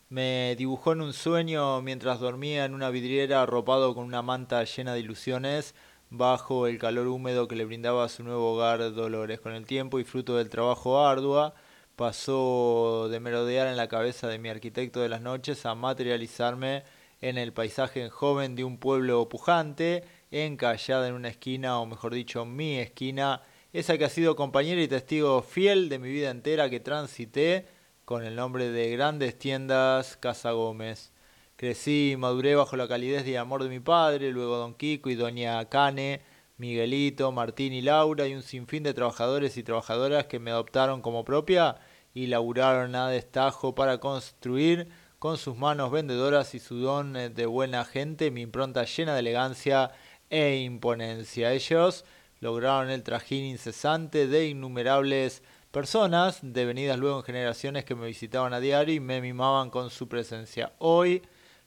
me 0.09 0.57
dibujó 0.57 0.91
en 0.91 0.99
un 0.99 1.13
sueño 1.13 1.81
mientras 1.81 2.19
dormía 2.19 2.65
en 2.65 2.73
una 2.73 2.89
vidriera 2.89 3.41
arropado 3.41 3.95
con 3.95 4.03
una 4.03 4.21
manta 4.21 4.61
llena 4.65 4.93
de 4.93 4.99
ilusiones, 4.99 5.73
bajo 6.09 6.67
el 6.67 6.77
calor 6.79 7.07
húmedo 7.07 7.47
que 7.47 7.55
le 7.55 7.63
brindaba 7.63 8.09
su 8.09 8.25
nuevo 8.25 8.55
hogar 8.55 8.93
Dolores. 8.93 9.39
Con 9.39 9.53
el 9.53 9.65
tiempo 9.65 10.01
y 10.01 10.03
fruto 10.03 10.35
del 10.35 10.49
trabajo 10.49 11.05
ardua, 11.07 11.53
pasó 11.95 13.07
de 13.09 13.21
merodear 13.21 13.67
en 13.67 13.77
la 13.77 13.87
cabeza 13.87 14.27
de 14.27 14.37
mi 14.37 14.49
arquitecto 14.49 14.99
de 14.99 15.07
las 15.07 15.21
noches 15.21 15.65
a 15.65 15.75
materializarme 15.75 16.83
en 17.21 17.37
el 17.37 17.53
paisaje 17.53 18.09
joven 18.09 18.57
de 18.57 18.65
un 18.65 18.77
pueblo 18.79 19.29
pujante, 19.29 20.03
encallada 20.43 21.08
en 21.08 21.13
una 21.13 21.30
esquina, 21.30 21.80
o 21.80 21.86
mejor 21.86 22.13
dicho, 22.13 22.43
mi 22.45 22.78
esquina, 22.78 23.41
esa 23.71 23.98
que 23.98 24.06
ha 24.06 24.10
sido 24.10 24.36
compañera 24.36 24.82
y 24.82 24.88
testigo 24.88 25.41
fiel 25.41 25.88
de 25.88 26.00
mi 26.00 26.10
vida 26.10 26.30
entera 26.30 26.69
que 26.69 26.82
transité 26.82 27.67
con 28.04 28.24
el 28.24 28.36
nombre 28.36 28.69
de 28.69 28.91
Grandes 28.91 29.39
Tiendas 29.39 30.17
Casa 30.17 30.52
Gómez. 30.52 31.13
Crecí 31.56 32.12
y 32.12 32.17
maduré 32.17 32.56
bajo 32.56 32.76
la 32.76 32.88
calidez 32.88 33.26
y 33.28 33.38
amor 33.38 33.63
de 33.63 33.69
mi 33.69 33.80
padre, 33.80 34.32
luego 34.32 34.58
don 34.58 34.74
Kiko 34.74 35.10
y 35.10 35.15
doña 35.15 35.63
Cane, 35.69 36.21
Miguelito, 36.58 37.32
Martín 37.32 37.71
y 37.71 37.82
Laura 37.82 38.28
y 38.28 38.34
un 38.34 38.43
sinfín 38.43 38.84
de 38.84 38.93
trabajadores 38.93 39.56
y 39.56 39.63
trabajadoras 39.63 40.26
que 40.26 40.39
me 40.39 40.52
adoptaron 40.52 41.02
como 41.02 41.24
propia 41.24 41.78
y 42.13 42.28
laburaron 42.28 42.93
a 42.95 43.10
destajo 43.10 43.74
para 43.74 44.00
construir 44.00 44.89
con 45.19 45.38
sus 45.38 45.56
manos 45.58 45.91
vendedoras 45.91 46.56
y 46.56 46.60
su 46.60 46.78
don 46.78 47.13
de 47.13 47.45
buena 47.45 47.86
gente 47.86 48.31
mi 48.31 48.42
impronta 48.42 48.83
llena 48.83 49.13
de 49.13 49.21
elegancia 49.21 49.92
e 50.30 50.58
imponencia. 50.58 51.54
Ellos 51.54 52.06
lograron 52.40 52.90
el 52.90 53.04
trajín 53.04 53.46
incesante 53.46 54.28
de 54.28 54.48
innumerables 54.48 55.44
personas, 55.71 56.40
devenidas 56.42 56.98
luego 56.98 57.17
en 57.17 57.26
generaciones 57.26 57.86
que 57.86 57.96
me 57.96 58.08
visitaban 58.08 58.54
a 58.54 58.60
diario 58.60 58.96
y 58.96 59.00
me 59.00 59.21
mimaban 59.21 59.69
con 59.69 59.90
su 59.90 60.08
presencia. 60.08 60.73
Hoy, 60.80 61.21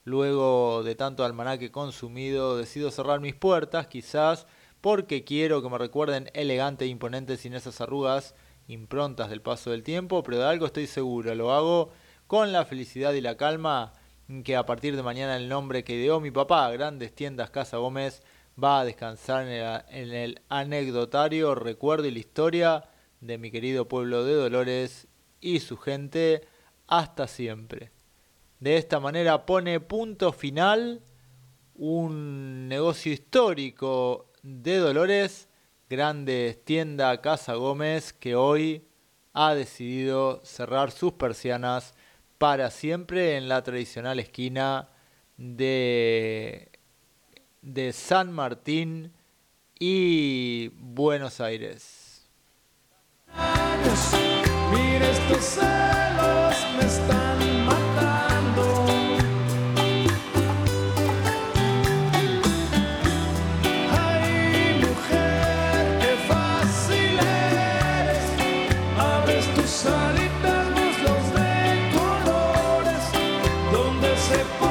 luego 0.04 0.82
de 0.82 0.94
tanto 0.94 1.24
almanaque 1.24 1.70
consumido, 1.70 2.56
decido 2.56 2.90
cerrar 2.90 3.20
mis 3.20 3.34
puertas, 3.34 3.86
quizás 3.86 4.46
porque 4.80 5.24
quiero 5.24 5.62
que 5.62 5.68
me 5.68 5.78
recuerden 5.78 6.30
elegante 6.34 6.84
e 6.84 6.88
imponente 6.88 7.36
sin 7.36 7.54
esas 7.54 7.80
arrugas 7.80 8.34
improntas 8.68 9.30
del 9.30 9.42
paso 9.42 9.70
del 9.70 9.82
tiempo, 9.82 10.22
pero 10.22 10.38
de 10.38 10.44
algo 10.44 10.66
estoy 10.66 10.86
seguro, 10.86 11.34
lo 11.34 11.52
hago 11.52 11.90
con 12.26 12.52
la 12.52 12.64
felicidad 12.64 13.12
y 13.14 13.20
la 13.20 13.36
calma 13.36 13.92
que 14.44 14.56
a 14.56 14.66
partir 14.66 14.94
de 14.94 15.02
mañana 15.02 15.36
el 15.36 15.48
nombre 15.48 15.84
que 15.84 15.96
dio 15.96 16.20
mi 16.20 16.30
papá, 16.30 16.70
Grandes 16.70 17.14
Tiendas 17.14 17.50
Casa 17.50 17.78
Gómez, 17.78 18.22
va 18.62 18.80
a 18.80 18.84
descansar 18.84 19.46
en 19.88 20.12
el, 20.12 20.40
anecdotario 20.48 21.54
recuerdo 21.54 22.06
y 22.06 22.10
la 22.10 22.18
historia 22.18 22.84
de 23.20 23.38
mi 23.38 23.50
querido 23.50 23.86
pueblo 23.86 24.24
de 24.24 24.34
Dolores 24.34 25.06
y 25.40 25.60
su 25.60 25.76
gente 25.76 26.46
hasta 26.86 27.26
siempre. 27.26 27.92
De 28.58 28.76
esta 28.76 28.98
manera 28.98 29.46
pone 29.46 29.78
punto 29.80 30.32
final 30.32 31.00
un 31.74 32.66
negocio 32.66 33.12
histórico 33.12 34.32
de 34.42 34.78
Dolores, 34.78 35.48
Grandes 35.88 36.64
Tienda 36.64 37.20
Casa 37.20 37.54
Gómez, 37.54 38.12
que 38.12 38.34
hoy 38.34 38.84
ha 39.32 39.54
decidido 39.54 40.40
cerrar 40.44 40.90
sus 40.90 41.12
persianas 41.12 41.94
para 42.38 42.70
siempre 42.70 43.36
en 43.36 43.48
la 43.48 43.62
tradicional 43.62 44.18
esquina 44.18 44.88
de 45.36 46.67
de 47.62 47.92
San 47.92 48.32
Martín 48.32 49.12
y 49.78 50.68
Buenos 50.76 51.40
Aires. 51.40 52.26
Mira 54.72 55.10
estos 55.10 55.44
celos 55.44 56.56
me 56.76 56.84
están 56.84 57.38
matando. 57.64 58.86
Ay, 63.90 64.80
mujer, 64.80 65.98
qué 66.00 66.16
fácil 66.28 67.18
eres. 67.18 68.24
Abres 68.98 69.46
tus 69.54 69.86
alitas, 69.86 70.66
muslos 70.70 71.24
de 71.34 71.90
colores, 71.96 73.02
donde 73.72 74.16
se 74.16 74.67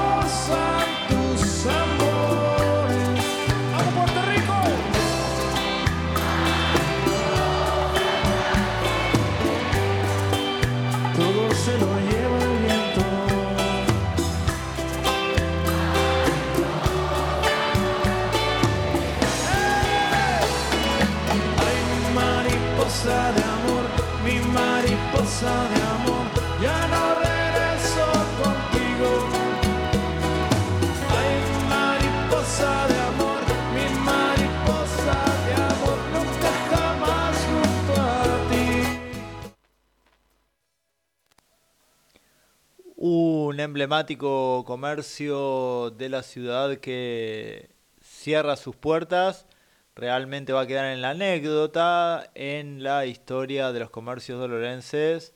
emblemático 43.77 44.63
comercio 44.65 45.91
de 45.91 46.09
la 46.09 46.23
ciudad 46.23 46.77
que 46.77 47.69
cierra 48.01 48.55
sus 48.55 48.75
puertas. 48.75 49.45
Realmente 49.95 50.51
va 50.51 50.61
a 50.61 50.65
quedar 50.65 50.85
en 50.85 51.03
la 51.03 51.11
anécdota, 51.11 52.31
en 52.33 52.81
la 52.81 53.05
historia 53.05 53.71
de 53.71 53.79
los 53.81 53.91
comercios 53.91 54.39
dolorenses. 54.39 55.31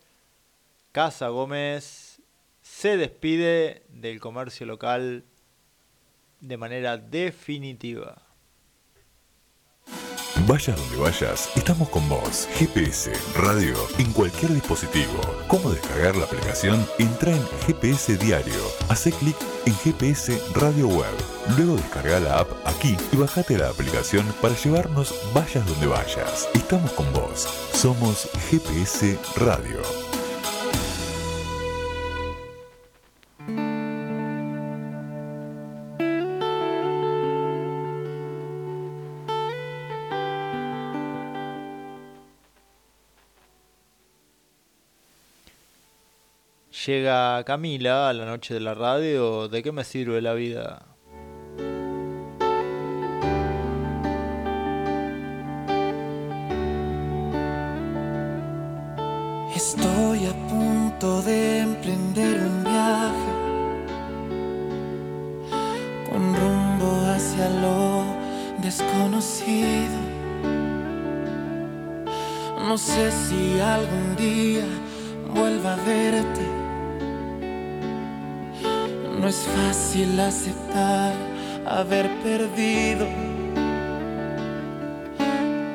Casa 0.91 1.27
Gómez 1.27 2.19
se 2.63 2.97
despide 2.97 3.83
del 3.89 4.19
comercio 4.19 4.65
local 4.65 5.23
de 6.39 6.57
manera 6.57 6.97
definitiva. 6.97 8.23
Vayas 10.47 10.75
donde 10.77 10.97
vayas, 10.97 11.49
estamos 11.55 11.89
con 11.89 12.07
vos. 12.09 12.47
GPS, 12.55 13.11
radio, 13.35 13.75
en 13.99 14.11
cualquier 14.11 14.53
dispositivo. 14.53 15.21
¿Cómo 15.47 15.69
descargar 15.71 16.15
la 16.15 16.25
aplicación? 16.25 16.85
Entra 16.97 17.31
en 17.31 17.45
GPS 17.65 18.17
Diario. 18.17 18.61
Hace 18.89 19.11
clic 19.11 19.35
en 19.65 19.75
GPS 19.75 20.41
Radio 20.53 20.87
Web. 20.87 21.13
Luego 21.57 21.75
descarga 21.75 22.19
la 22.19 22.39
app 22.39 22.49
aquí 22.65 22.97
y 23.11 23.17
bajate 23.17 23.57
la 23.57 23.69
aplicación 23.69 24.25
para 24.41 24.55
llevarnos 24.55 25.13
vayas 25.33 25.65
donde 25.65 25.87
vayas. 25.87 26.49
Estamos 26.53 26.91
con 26.93 27.11
vos. 27.13 27.47
Somos 27.73 28.29
GPS 28.49 29.17
Radio. 29.37 30.10
Llega 46.87 47.43
Camila 47.43 48.09
a 48.09 48.13
la 48.13 48.25
noche 48.25 48.55
de 48.55 48.59
la 48.59 48.73
radio. 48.73 49.47
¿De 49.47 49.61
qué 49.61 49.71
me 49.71 49.83
sirve 49.83 50.19
la 50.19 50.33
vida? 50.33 50.87
Estoy 59.55 60.25
a 60.25 60.47
punto 60.49 61.21
de 61.21 61.59
emprender 61.59 62.39
un 62.39 62.63
viaje 62.63 63.31
con 66.09 66.35
rumbo 66.35 67.05
hacia 67.11 67.47
lo 67.61 68.05
desconocido. 68.63 69.99
No 72.67 72.75
sé 72.75 73.11
si 73.11 73.59
algún 73.59 74.15
día 74.15 74.65
vuelva 75.31 75.73
a 75.73 75.85
verte. 75.85 76.60
No 79.21 79.27
es 79.27 79.45
fácil 79.55 80.19
aceptar 80.19 81.13
haber 81.67 82.09
perdido. 82.23 83.05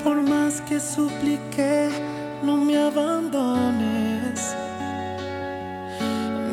Por 0.03 0.21
más 0.21 0.61
que 0.63 0.81
supliqué, 0.81 1.89
no 2.43 2.57
me 2.57 2.77
abandones. 2.77 4.57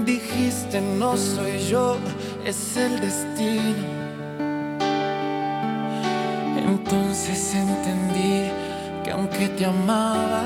Dijiste 0.05 0.81
no 0.81 1.17
soy 1.17 1.57
yo, 1.67 1.97
es 2.45 2.77
el 2.77 2.99
destino. 2.99 3.87
Entonces 6.67 7.55
entendí 7.55 8.51
que 9.03 9.09
aunque 9.09 9.49
te 9.49 9.65
amaba, 9.65 10.43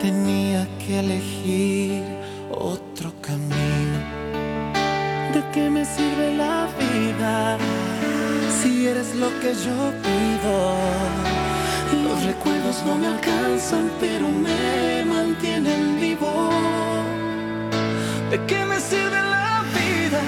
tenía 0.00 0.66
que 0.78 1.00
elegir 1.00 2.15
lo 9.18 9.28
que 9.40 9.54
yo 9.54 9.92
pido? 10.06 10.54
Los 12.04 12.24
recuerdos 12.24 12.82
no 12.86 12.96
me 12.96 13.06
alcanzan, 13.06 13.90
pero 14.00 14.28
me 14.28 15.04
mantienen 15.04 15.98
vivo. 16.00 16.50
¿De 18.30 18.38
qué 18.46 18.64
me 18.64 18.78
sirve 18.80 19.20
la 19.36 19.62
vida 19.78 20.22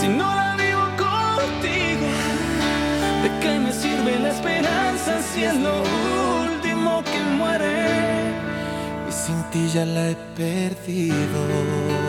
si 0.00 0.08
no 0.08 0.26
la 0.40 0.56
vivo 0.56 0.84
contigo? 1.04 2.08
¿De 3.24 3.30
qué 3.40 3.58
me 3.58 3.72
sirve 3.72 4.18
la 4.20 4.30
esperanza 4.30 5.20
si 5.32 5.44
es 5.44 5.56
lo 5.56 5.82
último 6.44 7.02
que 7.04 7.20
muere? 7.38 7.76
Y 9.08 9.12
sin 9.12 9.42
ti 9.50 9.68
ya 9.68 9.84
la 9.84 10.10
he 10.10 10.16
perdido. 10.36 12.07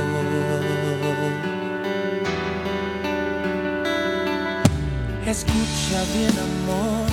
Escucha 5.30 6.04
bien, 6.16 6.34
amor, 6.40 7.08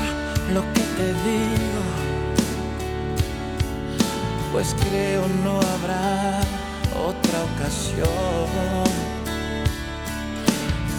lo 0.54 0.62
que 0.72 0.80
te 0.96 1.08
digo, 1.28 1.82
pues 4.52 4.74
creo 4.88 5.28
no 5.44 5.60
habrá 5.60 6.40
otra 7.06 7.44
ocasión 7.52 8.86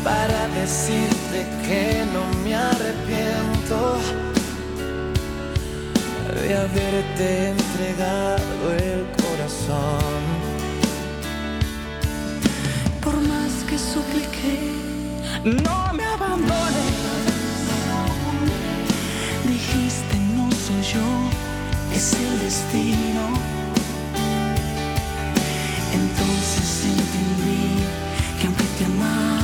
para 0.03 0.47
decirte 0.49 1.47
que 1.65 2.05
no 2.13 2.23
me 2.43 2.53
arrepiento 2.53 3.97
de 6.39 6.55
haberte 6.55 7.49
entregado 7.49 8.73
el 8.77 9.07
corazón. 9.23 10.21
Por 13.01 13.15
más 13.21 13.63
que 13.67 13.79
supliqué, 13.79 14.71
no 15.63 15.93
me 15.93 16.03
abandones. 16.03 17.06
Dijiste 19.73 20.17
no 20.35 20.49
soy 20.51 20.81
yo, 20.93 21.95
es 21.95 22.13
el 22.13 22.39
destino. 22.39 23.23
Entonces 25.93 26.85
entendí 26.85 27.83
que 28.39 28.47
aunque 28.47 28.63
te 28.77 28.85
amaba, 28.85 29.36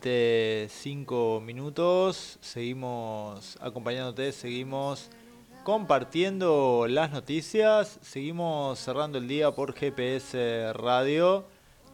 25 0.00 1.40
minutos. 1.44 2.38
Seguimos 2.40 3.58
acompañándote, 3.60 4.32
seguimos 4.32 5.10
compartiendo 5.64 6.86
las 6.88 7.10
noticias, 7.10 7.98
seguimos 8.02 8.78
cerrando 8.78 9.18
el 9.18 9.26
día 9.26 9.50
por 9.50 9.74
GPS 9.74 10.72
Radio. 10.74 11.44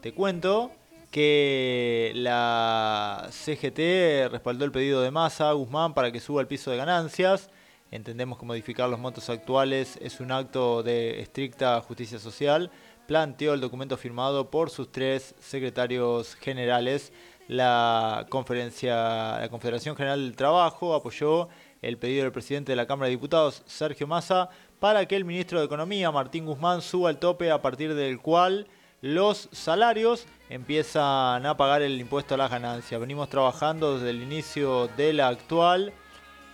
Te 0.02 0.12
cuento 0.12 0.70
que 1.10 2.12
la 2.14 3.28
CGT 3.30 4.30
respaldó 4.30 4.64
el 4.64 4.72
pedido 4.72 5.00
de 5.00 5.10
Massa 5.10 5.50
Guzmán 5.52 5.94
para 5.94 6.12
que 6.12 6.20
suba 6.20 6.42
el 6.42 6.46
piso 6.46 6.70
de 6.70 6.76
ganancias. 6.76 7.48
Entendemos 7.90 8.38
que 8.38 8.46
modificar 8.46 8.88
los 8.88 8.98
montos 8.98 9.30
actuales 9.30 9.98
es 10.02 10.20
un 10.20 10.30
acto 10.30 10.82
de 10.82 11.20
estricta 11.20 11.80
justicia 11.80 12.18
social, 12.18 12.70
planteó 13.06 13.54
el 13.54 13.60
documento 13.60 13.96
firmado 13.96 14.50
por 14.50 14.70
sus 14.70 14.90
tres 14.90 15.34
secretarios 15.40 16.34
generales. 16.34 17.12
La, 17.48 18.26
conferencia, 18.30 19.38
la 19.38 19.48
Confederación 19.50 19.96
General 19.96 20.20
del 20.20 20.36
Trabajo 20.36 20.94
apoyó 20.94 21.48
el 21.82 21.98
pedido 21.98 22.22
del 22.22 22.32
presidente 22.32 22.72
de 22.72 22.76
la 22.76 22.86
Cámara 22.86 23.06
de 23.06 23.16
Diputados, 23.16 23.62
Sergio 23.66 24.06
Massa, 24.06 24.48
para 24.80 25.06
que 25.06 25.16
el 25.16 25.24
ministro 25.24 25.58
de 25.58 25.66
Economía, 25.66 26.10
Martín 26.10 26.46
Guzmán, 26.46 26.80
suba 26.80 27.10
el 27.10 27.18
tope 27.18 27.50
a 27.50 27.60
partir 27.60 27.94
del 27.94 28.20
cual 28.20 28.66
los 29.02 29.50
salarios 29.52 30.26
empiezan 30.48 31.44
a 31.44 31.56
pagar 31.58 31.82
el 31.82 32.00
impuesto 32.00 32.34
a 32.34 32.38
las 32.38 32.50
ganancias. 32.50 32.98
Venimos 32.98 33.28
trabajando 33.28 33.98
desde 33.98 34.10
el 34.10 34.22
inicio 34.22 34.88
de 34.96 35.12
la 35.12 35.28
actual 35.28 35.92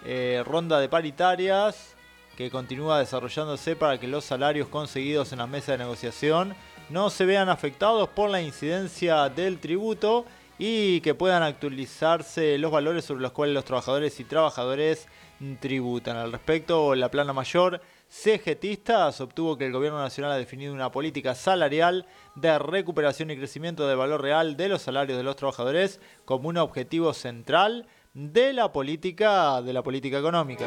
eh, 0.05 0.43
ronda 0.45 0.81
de 0.81 0.89
paritarias 0.89 1.95
que 2.37 2.51
continúa 2.51 2.99
desarrollándose 2.99 3.77
para 3.77 4.01
que 4.01 4.09
los 4.09 4.25
salarios 4.25 4.67
conseguidos 4.67 5.31
en 5.33 5.39
la 5.39 5.47
mesa 5.47 5.73
de 5.73 5.79
negociación 5.79 6.55
no 6.89 7.11
se 7.11 7.25
vean 7.25 7.49
afectados 7.49 8.09
por 8.09 8.31
la 8.31 8.43
incidencia 8.43 9.29
del 9.29 9.61
tributo 9.61 10.25
y 10.63 11.01
que 11.01 11.15
puedan 11.15 11.43
actualizarse 11.43 12.59
los 12.59 12.71
valores 12.71 13.07
sobre 13.07 13.23
los 13.23 13.33
cuales 13.33 13.55
los 13.55 13.65
trabajadores 13.65 14.21
y 14.21 14.25
trabajadores 14.25 15.09
tributan. 15.59 16.19
Al 16.19 16.33
respecto, 16.33 16.95
la 16.95 17.11
plana 17.11 17.33
mayor 17.33 17.81
CGTista 18.11 19.09
obtuvo 19.09 19.57
que 19.57 19.65
el 19.65 19.73
Gobierno 19.73 19.99
Nacional 19.99 20.33
ha 20.33 20.37
definido 20.37 20.75
una 20.75 20.93
política 20.93 21.35
salarial 21.35 22.05
de 22.35 22.59
recuperación 22.59 23.31
y 23.31 23.39
crecimiento 23.39 23.89
del 23.89 23.97
valor 23.97 24.21
real 24.21 24.59
de 24.59 24.69
los 24.69 24.83
salarios 24.83 25.17
de 25.17 25.25
los 25.25 25.37
trabajadores 25.37 25.99
como 26.27 26.51
un 26.51 26.59
objetivo 26.59 27.15
central 27.15 27.87
de 28.13 28.53
la 28.53 28.71
política 28.71 29.63
de 29.63 29.73
la 29.73 29.83
política 29.83 30.19
económica. 30.19 30.67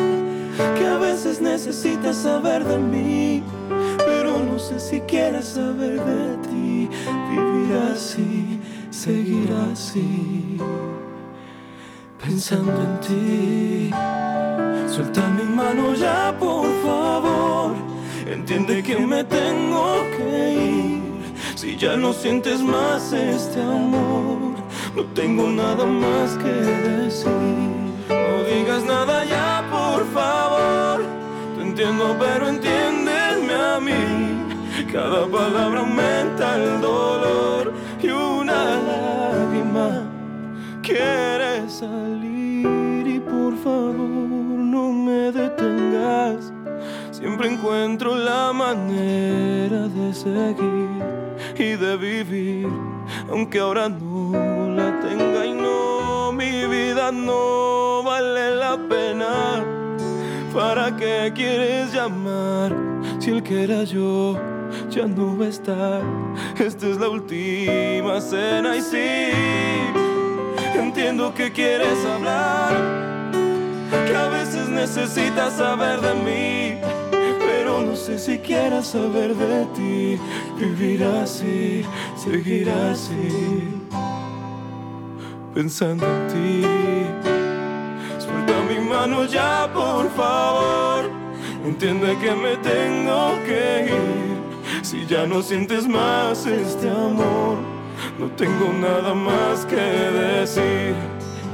que 0.77 0.85
a 0.85 0.97
veces 0.97 1.41
necesitas 1.41 2.17
saber 2.17 2.63
de 2.63 2.77
mí, 2.77 3.43
pero 3.97 4.39
no 4.39 4.57
sé 4.59 4.79
si 4.79 5.01
quieres 5.01 5.45
saber 5.45 6.03
de 6.03 6.37
ti. 6.47 6.89
Vivir 7.29 7.77
así, 7.93 8.59
seguir 8.89 9.49
así, 9.71 10.57
pensando 12.23 12.73
en 12.87 12.99
ti. 12.99 13.91
Suelta 14.93 15.27
mi 15.29 15.43
mano 15.43 15.93
ya, 15.93 16.35
por 16.37 16.67
favor. 16.83 17.73
Entiende 18.27 18.83
que 18.83 18.97
me 18.97 19.23
tengo 19.23 20.03
que 20.17 20.53
ir. 20.53 21.01
Si 21.55 21.77
ya 21.77 21.95
no 21.95 22.11
sientes 22.11 22.61
más 22.61 23.13
este 23.13 23.61
amor, 23.61 24.55
no 24.95 25.03
tengo 25.13 25.47
nada 25.47 25.85
más 25.85 26.37
que 26.37 26.51
decir. 26.51 27.31
No 28.09 28.43
digas 28.43 28.83
nada 28.83 29.23
ya, 29.25 29.50
por 30.01 30.13
favor. 30.13 31.01
Te 31.55 31.61
entiendo, 31.61 32.15
pero 32.19 32.47
entiéndeme 32.47 33.53
a 33.53 33.79
mí. 33.79 34.91
Cada 34.91 35.27
palabra 35.27 35.81
aumenta 35.81 36.55
el 36.55 36.81
dolor 36.81 37.73
y 38.01 38.07
una 38.07 38.77
lágrima 38.89 40.03
quiere 40.81 41.69
salir. 41.69 43.07
Y 43.07 43.19
por 43.19 43.55
favor, 43.57 43.95
no 43.95 44.91
me 44.91 45.31
detengas. 45.31 46.51
Siempre 47.11 47.49
encuentro 47.49 48.15
la 48.15 48.51
manera 48.53 49.87
de 49.87 50.13
seguir 50.13 50.89
y 51.57 51.75
de 51.75 51.97
vivir, 51.97 52.69
aunque 53.29 53.59
ahora 53.59 53.87
no 53.87 54.67
la 54.75 54.99
tenga 54.99 55.45
y 55.45 55.53
no 55.53 56.31
mi 56.31 56.65
vida 56.65 57.11
no 57.11 58.01
vale 58.03 58.55
la 58.55 58.77
pena. 58.89 59.80
¿Para 60.53 60.95
qué 60.97 61.31
quieres 61.33 61.93
llamar 61.93 62.75
si 63.19 63.29
el 63.29 63.41
que 63.41 63.63
era 63.63 63.83
yo 63.83 64.37
ya 64.89 65.05
no 65.05 65.37
va 65.37 65.45
a 65.45 65.49
estar? 65.49 66.01
Esta 66.59 66.87
es 66.87 66.97
la 66.97 67.07
última 67.07 68.19
cena 68.19 68.75
y 68.75 68.81
sí, 68.81 69.31
entiendo 70.75 71.33
que 71.33 71.53
quieres 71.53 72.05
hablar, 72.05 72.73
que 73.91 74.15
a 74.15 74.27
veces 74.27 74.67
necesitas 74.67 75.53
saber 75.53 76.01
de 76.01 76.13
mí, 76.15 76.81
pero 77.39 77.81
no 77.81 77.95
sé 77.95 78.19
si 78.19 78.37
quieras 78.39 78.87
saber 78.87 79.33
de 79.33 79.65
ti. 79.67 80.19
Vivir 80.59 81.03
así, 81.05 81.85
seguir 82.17 82.69
así, 82.69 83.69
pensando 85.53 86.05
en 86.05 86.27
ti. 86.27 87.50
Suelta 88.31 88.61
mi 88.69 88.79
mano 88.79 89.25
ya, 89.25 89.69
por 89.73 90.09
favor. 90.11 91.09
Entiende 91.65 92.17
que 92.17 92.31
me 92.33 92.55
tengo 92.57 93.35
que 93.45 93.85
ir. 93.91 94.83
Si 94.83 95.05
ya 95.05 95.25
no 95.25 95.41
sientes 95.41 95.87
más 95.87 96.45
este 96.45 96.89
amor, 96.89 97.57
no 98.17 98.27
tengo 98.37 98.71
nada 98.79 99.13
más 99.13 99.65
que 99.65 99.75
decir. 99.75 100.95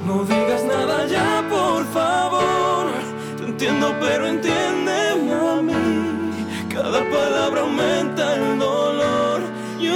No 0.06 0.24
digas 0.24 0.64
nada 0.64 1.06
ya, 1.08 1.44
por 1.50 1.84
favor. 1.86 2.92
Te 3.38 3.44
entiendo, 3.46 3.94
pero 4.00 4.28
entiéndeme 4.28 5.34
a 5.34 5.62
mí. 5.62 6.34
Cada 6.74 7.00
palabra 7.10 7.62
aumenta 7.62 8.36
el 8.36 8.60
dolor 8.60 9.42
y 9.80 9.90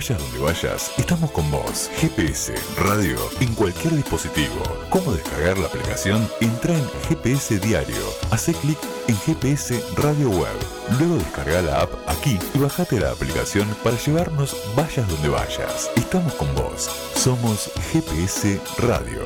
Vayas 0.00 0.18
donde 0.18 0.38
vayas, 0.38 0.90
estamos 0.96 1.30
con 1.30 1.50
vos. 1.50 1.90
GPS, 1.98 2.54
radio, 2.78 3.18
en 3.38 3.54
cualquier 3.54 3.94
dispositivo. 3.94 4.62
¿Cómo 4.88 5.12
descargar 5.12 5.58
la 5.58 5.66
aplicación? 5.66 6.26
Entra 6.40 6.74
en 6.74 6.88
GPS 7.06 7.58
Diario. 7.58 8.02
Hace 8.30 8.54
clic 8.54 8.78
en 9.08 9.16
GPS 9.18 9.78
Radio 9.98 10.30
Web. 10.30 10.56
Luego 10.98 11.16
descarga 11.16 11.60
la 11.60 11.82
app 11.82 11.92
aquí 12.06 12.38
y 12.54 12.58
bajate 12.58 12.98
la 12.98 13.10
aplicación 13.10 13.68
para 13.84 13.98
llevarnos 13.98 14.56
vayas 14.74 15.06
donde 15.06 15.28
vayas. 15.28 15.90
Estamos 15.94 16.32
con 16.32 16.54
vos. 16.54 16.88
Somos 17.14 17.70
GPS 17.92 18.58
Radio. 18.78 19.22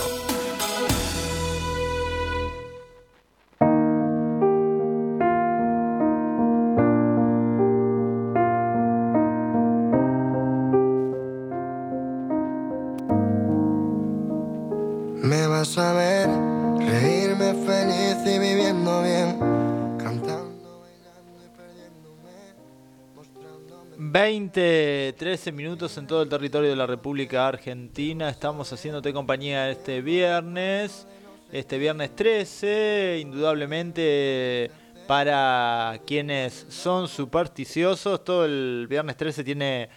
20, 24.15 25.17
13 25.19 25.51
minutos 25.51 25.99
en 25.99 26.07
todo 26.07 26.23
el 26.23 26.29
territorio 26.29 26.71
de 26.71 26.77
la 26.77 26.87
República 26.87 27.49
Argentina. 27.49 28.29
Estamos 28.29 28.73
haciéndote 28.73 29.13
compañía 29.13 29.69
este 29.69 30.03
viernes. 30.03 31.09
Este 31.51 31.79
viernes 31.79 32.15
13, 32.15 33.19
indudablemente 33.21 34.71
para 35.09 35.99
quienes 36.07 36.65
son 36.69 37.09
supersticiosos, 37.09 38.23
todo 38.23 38.45
el 38.45 38.87
viernes 38.89 39.17
13 39.17 39.43
tiene 39.43 39.89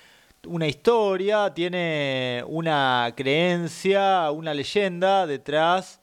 una 0.47 0.65
historia, 0.65 1.53
tiene 1.53 2.43
una 2.47 3.13
creencia, 3.15 4.31
una 4.31 4.55
leyenda 4.55 5.27
detrás, 5.27 6.01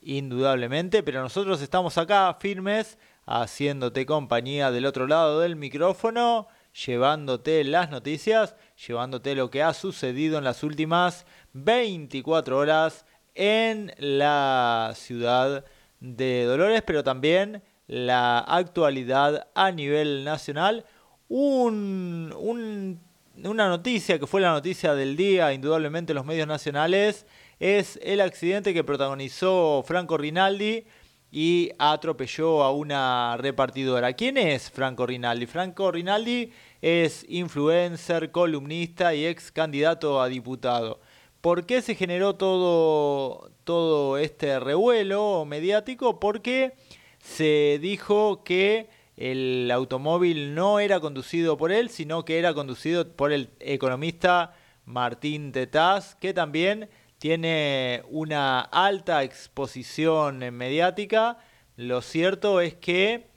indudablemente, 0.00 1.02
pero 1.02 1.20
nosotros 1.20 1.60
estamos 1.60 1.98
acá 1.98 2.34
firmes, 2.40 2.96
haciéndote 3.26 4.06
compañía 4.06 4.70
del 4.70 4.86
otro 4.86 5.06
lado 5.06 5.40
del 5.40 5.56
micrófono, 5.56 6.48
llevándote 6.86 7.64
las 7.64 7.90
noticias, 7.90 8.54
llevándote 8.86 9.34
lo 9.34 9.50
que 9.50 9.62
ha 9.62 9.72
sucedido 9.74 10.38
en 10.38 10.44
las 10.44 10.62
últimas 10.62 11.26
24 11.52 12.56
horas 12.58 13.04
en 13.34 13.92
la 13.98 14.92
ciudad 14.94 15.64
de 16.00 16.44
Dolores, 16.44 16.82
pero 16.86 17.02
también 17.04 17.62
la 17.86 18.38
actualidad 18.38 19.48
a 19.54 19.70
nivel 19.70 20.24
nacional. 20.24 20.84
Un, 21.28 22.34
un- 22.38 23.00
una 23.44 23.68
noticia 23.68 24.18
que 24.18 24.26
fue 24.26 24.40
la 24.40 24.50
noticia 24.50 24.94
del 24.94 25.16
día, 25.16 25.52
indudablemente 25.52 26.12
en 26.12 26.16
los 26.16 26.24
medios 26.26 26.48
nacionales, 26.48 27.24
es 27.60 27.98
el 28.02 28.20
accidente 28.20 28.74
que 28.74 28.82
protagonizó 28.82 29.84
Franco 29.86 30.16
Rinaldi 30.16 30.84
y 31.30 31.70
atropelló 31.78 32.62
a 32.64 32.72
una 32.72 33.36
repartidora. 33.36 34.12
¿Quién 34.14 34.38
es 34.38 34.70
Franco 34.70 35.06
Rinaldi? 35.06 35.46
Franco 35.46 35.92
Rinaldi 35.92 36.50
es 36.82 37.24
influencer, 37.28 38.30
columnista 38.30 39.14
y 39.14 39.26
ex 39.26 39.50
candidato 39.52 40.20
a 40.20 40.28
diputado. 40.28 41.00
¿Por 41.40 41.66
qué 41.66 41.82
se 41.82 41.94
generó 41.94 42.34
todo, 42.34 43.50
todo 43.64 44.18
este 44.18 44.58
revuelo 44.58 45.44
mediático? 45.44 46.18
Porque 46.18 46.74
se 47.20 47.78
dijo 47.80 48.42
que 48.42 48.88
el 49.16 49.70
automóvil 49.70 50.54
no 50.54 50.80
era 50.80 51.00
conducido 51.00 51.56
por 51.56 51.72
él, 51.72 51.90
sino 51.90 52.24
que 52.24 52.38
era 52.38 52.54
conducido 52.54 53.08
por 53.12 53.32
el 53.32 53.50
economista 53.60 54.54
Martín 54.84 55.52
Tetaz, 55.52 56.14
que 56.16 56.32
también 56.32 56.88
tiene 57.18 58.02
una 58.08 58.60
alta 58.60 59.22
exposición 59.24 60.38
mediática. 60.54 61.38
Lo 61.76 62.00
cierto 62.00 62.60
es 62.60 62.74
que 62.74 63.27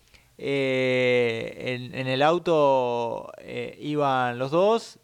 eh, 0.44 1.92
en, 1.94 2.08
el 2.08 2.24
auto 2.24 3.32
eh, 3.38 3.78
iban 3.80 4.40
los 4.40 4.50
dos. 4.50 4.98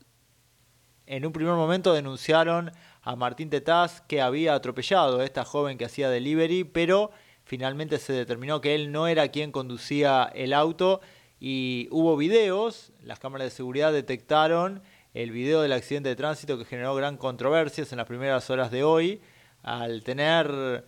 En 1.05 1.27
un 1.27 1.31
primer 1.31 1.53
momento 1.53 1.93
denunciaron 1.93 2.71
a 3.03 3.15
Martín 3.15 3.51
Tetaz 3.51 4.01
que 4.01 4.19
había 4.19 4.55
atropellado 4.55 5.19
a 5.19 5.25
esta 5.25 5.45
joven 5.45 5.77
que 5.77 5.85
hacía 5.85 6.09
delivery, 6.09 6.63
pero 6.63 7.11
finalmente 7.43 7.99
se 7.99 8.13
determinó 8.13 8.61
que 8.61 8.73
él 8.73 8.91
no 8.91 9.07
era 9.07 9.27
quien 9.27 9.51
conducía 9.51 10.27
el 10.33 10.53
auto 10.53 11.01
y 11.39 11.87
hubo 11.91 12.17
videos, 12.17 12.91
las 13.03 13.19
cámaras 13.19 13.45
de 13.45 13.51
seguridad 13.51 13.93
detectaron 13.93 14.81
el 15.13 15.29
video 15.29 15.61
del 15.61 15.73
accidente 15.73 16.09
de 16.09 16.15
tránsito 16.15 16.57
que 16.57 16.65
generó 16.65 16.95
gran 16.95 17.15
controversias 17.15 17.91
en 17.91 17.99
las 17.99 18.07
primeras 18.07 18.49
horas 18.49 18.71
de 18.71 18.83
hoy 18.83 19.21
al 19.61 20.03
tener 20.03 20.83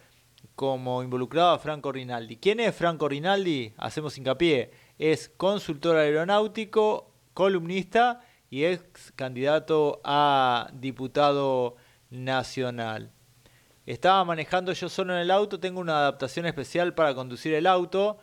como 0.60 1.04
involucrado 1.04 1.52
a 1.52 1.58
Franco 1.58 1.90
Rinaldi. 1.90 2.36
¿Quién 2.36 2.60
es 2.60 2.76
Franco 2.76 3.08
Rinaldi? 3.08 3.74
Hacemos 3.78 4.18
hincapié. 4.18 4.72
Es 4.98 5.30
consultor 5.30 5.96
aeronáutico, 5.96 7.14
columnista 7.34 8.26
y 8.50 8.66
ex 8.66 9.14
candidato 9.14 10.02
a 10.04 10.70
diputado 10.74 11.78
nacional. 12.10 13.14
Estaba 13.86 14.26
manejando 14.26 14.74
yo 14.74 14.90
solo 14.90 15.14
en 15.14 15.22
el 15.22 15.32
auto, 15.32 15.62
tengo 15.62 15.80
una 15.80 16.00
adaptación 16.00 16.46
especial 16.46 16.94
para 16.94 17.16
conducir 17.16 17.54
el 17.54 17.66
auto. 17.66 18.18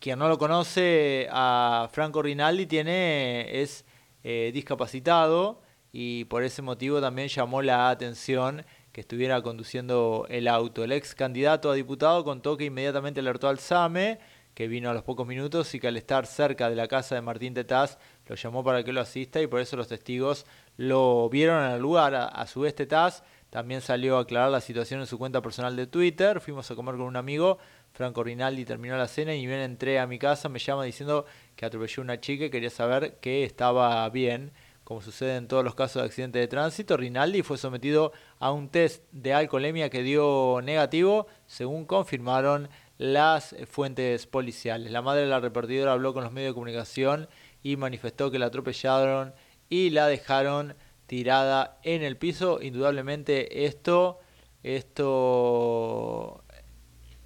Quien 0.00 0.18
no 0.18 0.28
lo 0.28 0.38
conoce, 0.38 1.28
a 1.30 1.88
Franco 1.92 2.20
Rinaldi 2.20 2.66
tiene, 2.66 3.62
es 3.62 3.84
eh, 4.24 4.50
discapacitado 4.52 5.62
y 5.92 6.24
por 6.24 6.42
ese 6.42 6.62
motivo 6.62 7.00
también 7.00 7.28
llamó 7.28 7.62
la 7.62 7.90
atención 7.90 8.64
que 8.92 9.00
estuviera 9.02 9.40
conduciendo 9.42 10.26
el 10.28 10.48
auto. 10.48 10.84
El 10.84 10.92
ex 10.92 11.14
candidato 11.14 11.70
a 11.70 11.74
diputado 11.74 12.24
contó 12.24 12.56
que 12.56 12.64
inmediatamente 12.64 13.20
alertó 13.20 13.48
al 13.48 13.58
SAME, 13.58 14.18
que 14.54 14.68
vino 14.68 14.90
a 14.90 14.94
los 14.94 15.04
pocos 15.04 15.26
minutos 15.26 15.74
y 15.74 15.80
que 15.80 15.88
al 15.88 15.96
estar 15.96 16.26
cerca 16.26 16.68
de 16.68 16.76
la 16.76 16.88
casa 16.88 17.14
de 17.14 17.22
Martín 17.22 17.54
Tetaz 17.54 17.98
lo 18.26 18.34
llamó 18.34 18.64
para 18.64 18.82
que 18.82 18.92
lo 18.92 19.00
asista 19.00 19.40
y 19.40 19.46
por 19.46 19.60
eso 19.60 19.76
los 19.76 19.88
testigos 19.88 20.44
lo 20.76 21.28
vieron 21.28 21.64
en 21.64 21.72
el 21.72 21.80
lugar. 21.80 22.14
A, 22.14 22.46
su 22.46 22.60
vez 22.60 22.74
Tetaz 22.74 23.22
también 23.48 23.80
salió 23.80 24.18
a 24.18 24.22
aclarar 24.22 24.50
la 24.50 24.60
situación 24.60 25.00
en 25.00 25.06
su 25.06 25.18
cuenta 25.18 25.40
personal 25.40 25.76
de 25.76 25.86
Twitter. 25.86 26.40
Fuimos 26.40 26.70
a 26.70 26.74
comer 26.74 26.96
con 26.96 27.04
un 27.04 27.16
amigo, 27.16 27.58
Franco 27.92 28.24
Rinaldi 28.24 28.64
terminó 28.64 28.96
la 28.96 29.08
cena 29.08 29.34
y 29.34 29.46
bien 29.46 29.60
entré 29.60 29.98
a 29.98 30.06
mi 30.06 30.18
casa, 30.18 30.48
me 30.48 30.58
llama 30.58 30.84
diciendo 30.84 31.26
que 31.56 31.66
atropelló 31.66 32.02
una 32.02 32.20
chica 32.20 32.46
y 32.46 32.50
quería 32.50 32.70
saber 32.70 33.18
que 33.20 33.44
estaba 33.44 34.08
bien. 34.10 34.52
Como 34.90 35.02
sucede 35.02 35.36
en 35.36 35.46
todos 35.46 35.62
los 35.62 35.76
casos 35.76 36.02
de 36.02 36.06
accidente 36.06 36.40
de 36.40 36.48
tránsito, 36.48 36.96
Rinaldi 36.96 37.42
fue 37.42 37.58
sometido 37.58 38.12
a 38.40 38.50
un 38.50 38.68
test 38.70 39.04
de 39.12 39.32
alcoholemia 39.32 39.88
que 39.88 40.02
dio 40.02 40.58
negativo, 40.64 41.28
según 41.46 41.84
confirmaron 41.84 42.68
las 42.98 43.54
fuentes 43.68 44.26
policiales. 44.26 44.90
La 44.90 45.00
madre 45.00 45.20
de 45.20 45.28
la 45.28 45.38
repartidora 45.38 45.92
habló 45.92 46.12
con 46.12 46.24
los 46.24 46.32
medios 46.32 46.50
de 46.50 46.54
comunicación 46.54 47.28
y 47.62 47.76
manifestó 47.76 48.32
que 48.32 48.40
la 48.40 48.46
atropellaron 48.46 49.32
y 49.68 49.90
la 49.90 50.08
dejaron 50.08 50.74
tirada 51.06 51.78
en 51.84 52.02
el 52.02 52.16
piso. 52.16 52.60
Indudablemente 52.60 53.66
esto, 53.66 54.18
esto 54.64 56.42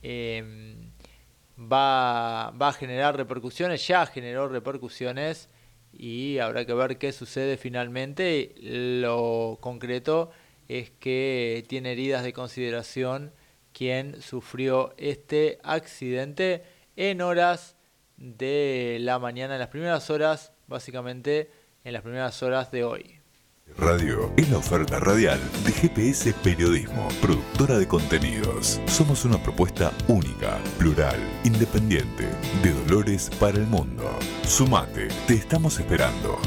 eh, 0.03 0.77
va, 1.59 2.51
va 2.51 2.69
a 2.69 2.73
generar 2.75 3.17
repercusiones, 3.17 3.87
ya 3.87 4.05
generó 4.05 4.49
repercusiones 4.49 5.49
y 5.97 6.39
habrá 6.39 6.65
que 6.65 6.75
ver 6.75 6.99
qué 6.99 7.13
sucede 7.13 7.57
finalmente. 7.57 8.55
Lo 8.61 9.59
concreto 9.61 10.31
es 10.69 10.91
que 10.91 11.65
tiene 11.69 11.93
heridas 11.93 12.25
de 12.25 12.33
consideración 12.33 13.33
quien 13.73 14.21
sufrió 14.23 14.95
este 14.97 15.59
accidente 15.63 16.65
en 16.97 17.21
horas 17.21 17.77
de 18.17 18.99
la 19.01 19.19
mañana, 19.19 19.55
en 19.55 19.61
las 19.61 19.69
primeras 19.69 20.09
horas, 20.11 20.53
básicamente 20.67 21.51
en 21.83 21.93
las 21.93 22.03
primeras 22.03 22.43
horas 22.43 22.71
de 22.71 22.85
hoy. 22.85 23.24
Radio 23.79 24.31
es 24.37 24.51
la 24.51 24.59
oferta 24.59 25.01
radial 25.01 25.41
de 25.65 25.73
GPS 25.73 26.33
Periodismo, 26.45 27.09
productora 27.21 27.77
de 27.79 27.89
contenidos. 27.89 28.81
Somos 28.87 29.25
una 29.25 29.43
propuesta 29.43 29.91
única, 30.07 30.59
plural, 30.79 31.19
independiente, 31.45 32.29
de 32.63 32.73
Dolores 32.73 33.31
para 33.41 33.59
el 33.59 33.67
mundo. 33.67 34.05
Sumate, 34.47 35.09
te 35.27 35.35
estamos 35.35 35.81
esperando. 35.81 36.39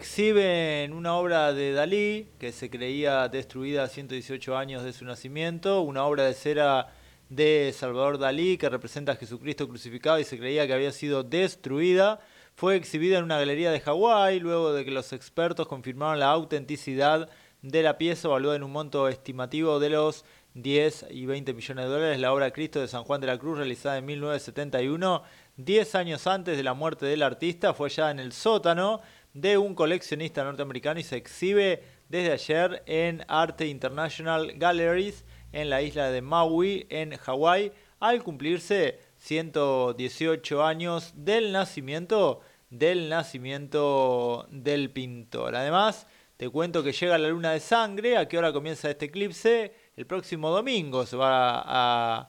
Exhiben 0.00 0.94
una 0.94 1.12
obra 1.16 1.52
de 1.52 1.74
Dalí 1.74 2.28
que 2.38 2.52
se 2.52 2.70
creía 2.70 3.28
destruida 3.28 3.82
a 3.82 3.86
118 3.86 4.56
años 4.56 4.82
de 4.82 4.94
su 4.94 5.04
nacimiento, 5.04 5.82
una 5.82 6.06
obra 6.06 6.24
de 6.24 6.32
cera 6.32 6.88
de 7.28 7.70
Salvador 7.76 8.16
Dalí 8.16 8.56
que 8.56 8.70
representa 8.70 9.12
a 9.12 9.16
Jesucristo 9.16 9.68
crucificado 9.68 10.18
y 10.18 10.24
se 10.24 10.38
creía 10.38 10.66
que 10.66 10.72
había 10.72 10.92
sido 10.92 11.22
destruida. 11.22 12.18
Fue 12.54 12.76
exhibida 12.76 13.18
en 13.18 13.24
una 13.24 13.38
galería 13.38 13.70
de 13.70 13.80
Hawái 13.80 14.40
luego 14.40 14.72
de 14.72 14.86
que 14.86 14.90
los 14.90 15.12
expertos 15.12 15.68
confirmaron 15.68 16.18
la 16.18 16.30
autenticidad 16.30 17.28
de 17.60 17.82
la 17.82 17.98
pieza 17.98 18.28
valuada 18.28 18.56
en 18.56 18.62
un 18.62 18.72
monto 18.72 19.06
estimativo 19.06 19.80
de 19.80 19.90
los 19.90 20.24
10 20.54 21.08
y 21.10 21.26
20 21.26 21.52
millones 21.52 21.84
de 21.84 21.90
dólares. 21.90 22.18
La 22.18 22.32
obra 22.32 22.52
Cristo 22.52 22.80
de 22.80 22.88
San 22.88 23.04
Juan 23.04 23.20
de 23.20 23.26
la 23.26 23.38
Cruz, 23.38 23.58
realizada 23.58 23.98
en 23.98 24.06
1971, 24.06 25.22
10 25.58 25.94
años 25.94 26.26
antes 26.26 26.56
de 26.56 26.62
la 26.62 26.72
muerte 26.72 27.04
del 27.04 27.22
artista, 27.22 27.74
fue 27.74 27.90
ya 27.90 28.10
en 28.10 28.18
el 28.18 28.32
sótano 28.32 29.02
de 29.34 29.58
un 29.58 29.74
coleccionista 29.74 30.44
norteamericano 30.44 31.00
y 31.00 31.04
se 31.04 31.16
exhibe 31.16 31.82
desde 32.08 32.32
ayer 32.32 32.82
en 32.86 33.24
Arte 33.28 33.66
International 33.66 34.52
Galleries 34.56 35.24
en 35.52 35.70
la 35.70 35.82
isla 35.82 36.10
de 36.10 36.22
Maui, 36.22 36.86
en 36.90 37.16
Hawái, 37.16 37.72
al 38.00 38.22
cumplirse 38.22 38.98
118 39.18 40.64
años 40.64 41.12
del 41.16 41.52
nacimiento 41.52 42.40
del 42.70 43.08
nacimiento 43.08 44.46
del 44.50 44.90
pintor. 44.90 45.56
Además, 45.56 46.06
te 46.36 46.48
cuento 46.48 46.82
que 46.82 46.92
llega 46.92 47.18
la 47.18 47.28
luna 47.28 47.52
de 47.52 47.60
sangre. 47.60 48.16
¿A 48.16 48.28
qué 48.28 48.38
hora 48.38 48.52
comienza 48.52 48.88
este 48.88 49.06
eclipse? 49.06 49.74
El 49.96 50.06
próximo 50.06 50.50
domingo 50.50 51.04
se 51.04 51.16
va 51.16 51.62
a 51.66 52.28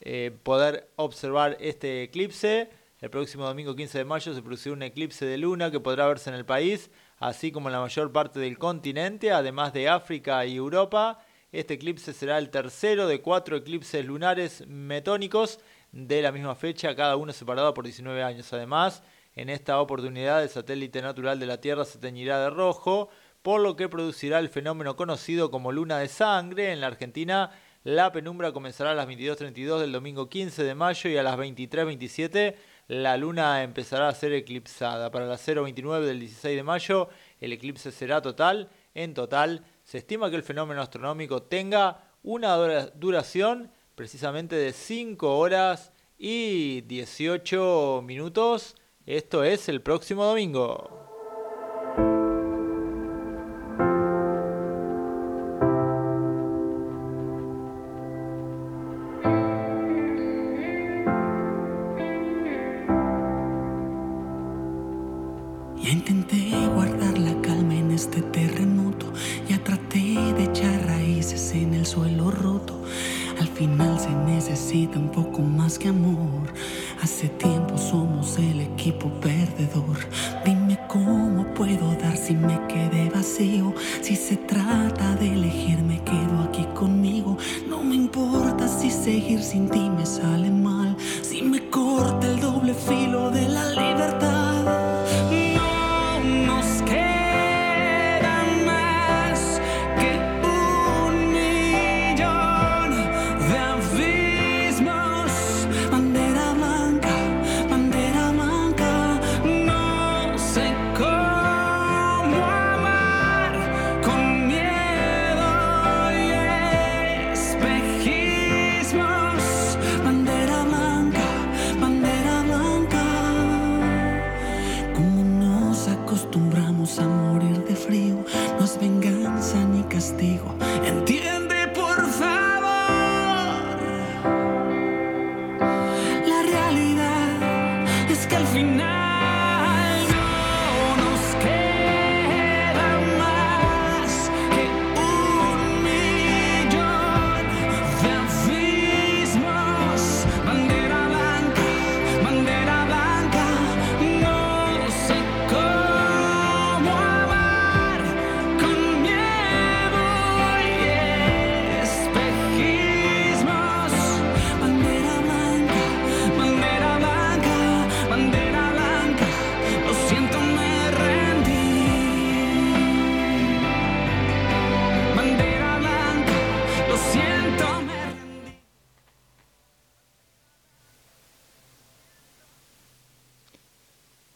eh, 0.00 0.36
poder 0.42 0.88
observar 0.96 1.56
este 1.60 2.04
eclipse. 2.04 2.70
El 3.02 3.10
próximo 3.10 3.44
domingo 3.44 3.74
15 3.74 3.98
de 3.98 4.04
mayo 4.04 4.32
se 4.32 4.42
producirá 4.42 4.74
un 4.74 4.82
eclipse 4.84 5.26
de 5.26 5.36
luna 5.36 5.72
que 5.72 5.80
podrá 5.80 6.06
verse 6.06 6.30
en 6.30 6.36
el 6.36 6.44
país, 6.44 6.88
así 7.18 7.50
como 7.50 7.68
en 7.68 7.72
la 7.72 7.80
mayor 7.80 8.12
parte 8.12 8.38
del 8.38 8.58
continente, 8.58 9.32
además 9.32 9.72
de 9.72 9.88
África 9.88 10.46
y 10.46 10.54
Europa. 10.54 11.18
Este 11.50 11.74
eclipse 11.74 12.12
será 12.12 12.38
el 12.38 12.50
tercero 12.50 13.08
de 13.08 13.20
cuatro 13.20 13.56
eclipses 13.56 14.04
lunares 14.04 14.64
metónicos 14.68 15.58
de 15.90 16.22
la 16.22 16.30
misma 16.30 16.54
fecha, 16.54 16.94
cada 16.94 17.16
uno 17.16 17.32
separado 17.32 17.74
por 17.74 17.84
19 17.84 18.22
años. 18.22 18.52
Además, 18.52 19.02
en 19.34 19.50
esta 19.50 19.80
oportunidad 19.80 20.40
el 20.40 20.48
satélite 20.48 21.02
natural 21.02 21.40
de 21.40 21.46
la 21.46 21.60
Tierra 21.60 21.84
se 21.84 21.98
teñirá 21.98 22.38
de 22.38 22.50
rojo, 22.50 23.08
por 23.42 23.60
lo 23.62 23.74
que 23.74 23.88
producirá 23.88 24.38
el 24.38 24.48
fenómeno 24.48 24.94
conocido 24.94 25.50
como 25.50 25.72
luna 25.72 25.98
de 25.98 26.06
sangre. 26.06 26.70
En 26.70 26.80
la 26.80 26.86
Argentina, 26.86 27.50
la 27.82 28.12
penumbra 28.12 28.52
comenzará 28.52 28.92
a 28.92 28.94
las 28.94 29.08
22.32 29.08 29.80
del 29.80 29.90
domingo 29.90 30.28
15 30.28 30.62
de 30.62 30.76
mayo 30.76 31.10
y 31.10 31.16
a 31.16 31.24
las 31.24 31.36
23.27 31.36 32.54
la 32.88 33.16
luna 33.16 33.62
empezará 33.62 34.08
a 34.08 34.14
ser 34.14 34.32
eclipsada. 34.32 35.10
Para 35.10 35.26
las 35.26 35.46
0.29 35.46 36.00
del 36.00 36.20
16 36.20 36.56
de 36.56 36.62
mayo 36.62 37.08
el 37.40 37.52
eclipse 37.52 37.90
será 37.92 38.20
total. 38.22 38.68
En 38.94 39.14
total 39.14 39.64
se 39.84 39.98
estima 39.98 40.30
que 40.30 40.36
el 40.36 40.42
fenómeno 40.42 40.82
astronómico 40.82 41.42
tenga 41.42 42.04
una 42.22 42.54
dura- 42.56 42.86
duración 42.94 43.70
precisamente 43.94 44.56
de 44.56 44.72
5 44.72 45.38
horas 45.38 45.92
y 46.18 46.82
18 46.82 48.02
minutos. 48.04 48.76
Esto 49.06 49.42
es 49.44 49.68
el 49.68 49.80
próximo 49.82 50.24
domingo. 50.24 51.01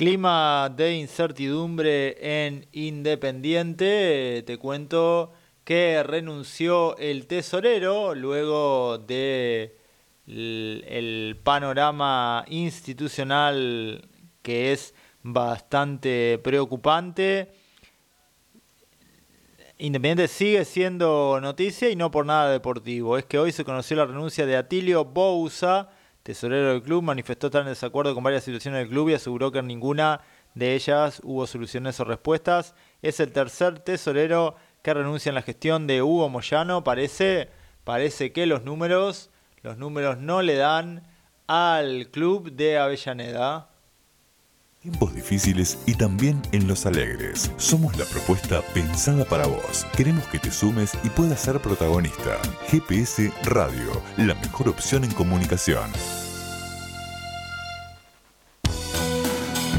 Clima 0.06 0.72
de 0.72 0.94
incertidumbre 0.94 2.46
en 2.46 2.68
Independiente. 2.70 4.44
Te 4.46 4.56
cuento 4.56 5.32
que 5.64 6.00
renunció 6.04 6.96
el 6.96 7.26
tesorero 7.26 8.14
luego 8.14 8.98
de 8.98 9.76
l- 10.28 10.84
el 10.86 11.40
panorama 11.42 12.44
institucional 12.46 14.08
que 14.42 14.70
es 14.70 14.94
bastante 15.24 16.38
preocupante. 16.38 17.50
Independiente 19.78 20.28
sigue 20.28 20.64
siendo 20.64 21.40
noticia 21.42 21.90
y 21.90 21.96
no 21.96 22.12
por 22.12 22.26
nada 22.26 22.52
deportivo. 22.52 23.18
Es 23.18 23.24
que 23.24 23.40
hoy 23.40 23.50
se 23.50 23.64
conoció 23.64 23.96
la 23.96 24.06
renuncia 24.06 24.46
de 24.46 24.56
Atilio 24.56 25.04
Bouza, 25.04 25.88
tesorero 26.26 26.72
del 26.72 26.82
club, 26.82 27.04
manifestó 27.04 27.46
estar 27.46 27.62
en 27.62 27.68
desacuerdo 27.68 28.12
con 28.12 28.24
varias 28.24 28.42
situaciones 28.42 28.80
del 28.80 28.88
club 28.88 29.10
y 29.10 29.14
aseguró 29.14 29.52
que 29.52 29.60
en 29.60 29.68
ninguna 29.68 30.22
de 30.54 30.74
ellas 30.74 31.20
hubo 31.22 31.46
soluciones 31.46 32.00
o 32.00 32.04
respuestas. 32.04 32.74
Es 33.00 33.20
el 33.20 33.30
tercer 33.30 33.78
tesorero 33.78 34.56
que 34.82 34.92
renuncia 34.92 35.28
en 35.28 35.36
la 35.36 35.42
gestión 35.42 35.86
de 35.86 36.02
Hugo 36.02 36.28
Moyano. 36.28 36.82
Parece, 36.82 37.48
parece 37.84 38.32
que 38.32 38.46
los 38.46 38.64
números, 38.64 39.30
los 39.62 39.78
números 39.78 40.18
no 40.18 40.42
le 40.42 40.56
dan 40.56 41.06
al 41.46 42.08
club 42.10 42.50
de 42.50 42.76
Avellaneda. 42.76 43.70
Tiempos 44.86 45.16
difíciles 45.16 45.78
y 45.86 45.94
también 45.94 46.40
en 46.52 46.68
los 46.68 46.86
alegres. 46.86 47.50
Somos 47.56 47.98
la 47.98 48.04
propuesta 48.04 48.62
pensada 48.72 49.24
para 49.24 49.44
vos. 49.48 49.84
Queremos 49.96 50.22
que 50.28 50.38
te 50.38 50.52
sumes 50.52 50.92
y 51.02 51.08
puedas 51.08 51.40
ser 51.40 51.58
protagonista. 51.58 52.38
GPS 52.68 53.32
Radio, 53.42 54.00
la 54.16 54.34
mejor 54.36 54.68
opción 54.68 55.02
en 55.02 55.10
comunicación. 55.10 55.90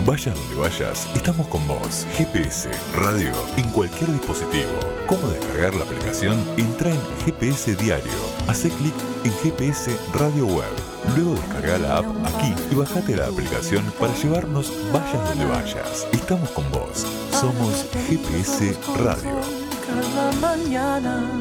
Vayas 0.05 0.36
donde 0.36 0.55
vayas, 0.55 1.08
estamos 1.16 1.47
con 1.47 1.66
vos. 1.70 2.05
GPS 2.18 2.70
Radio 2.93 3.32
en 3.55 3.70
cualquier 3.70 4.12
dispositivo. 4.12 4.78
¿Cómo 5.08 5.26
descargar 5.30 5.74
la 5.76 5.86
aplicación? 5.86 6.38
Entra 6.58 6.91
en 6.91 6.99
GPS 7.24 7.78
Diario. 7.78 8.12
Hace 8.49 8.68
clic 8.72 8.95
en 9.24 9.32
GPS 9.32 9.97
Radio 10.14 10.47
Web. 10.47 10.97
Luego 11.16 11.36
descarga 11.36 11.78
la 11.78 11.97
app 11.97 12.05
aquí 12.26 12.53
y 12.72 12.76
bajate 12.76 13.16
la 13.16 13.28
aplicación 13.28 13.84
para 13.99 14.14
llevarnos 14.16 14.72
vayas 14.91 15.30
donde 15.30 15.45
vayas. 15.45 16.08
Estamos 16.12 16.49
con 16.51 16.70
vos. 16.72 17.05
Somos 17.32 17.86
GPS 18.08 18.76
Radio. 18.97 19.41
cada 19.86 20.32
mañana, 20.41 21.32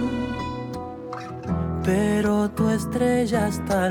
pero 1.85 2.49
tu 2.51 2.69
estrella 2.71 3.49
está 3.49 3.91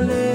paralelo. 0.00 0.29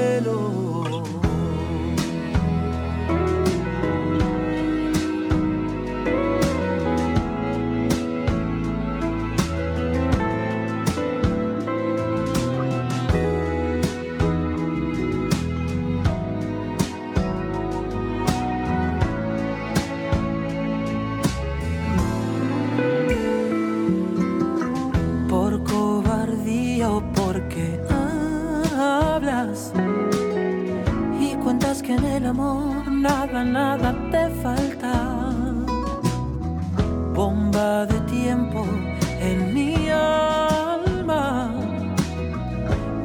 Amor 32.26 32.91
nada, 32.91 33.43
nada 33.43 33.95
te 34.11 34.30
falta. 34.41 34.93
Bomba 37.13 37.86
de 37.86 37.99
tiempo 38.01 38.65
en 39.21 39.53
mi 39.53 39.89
alma 39.89 41.53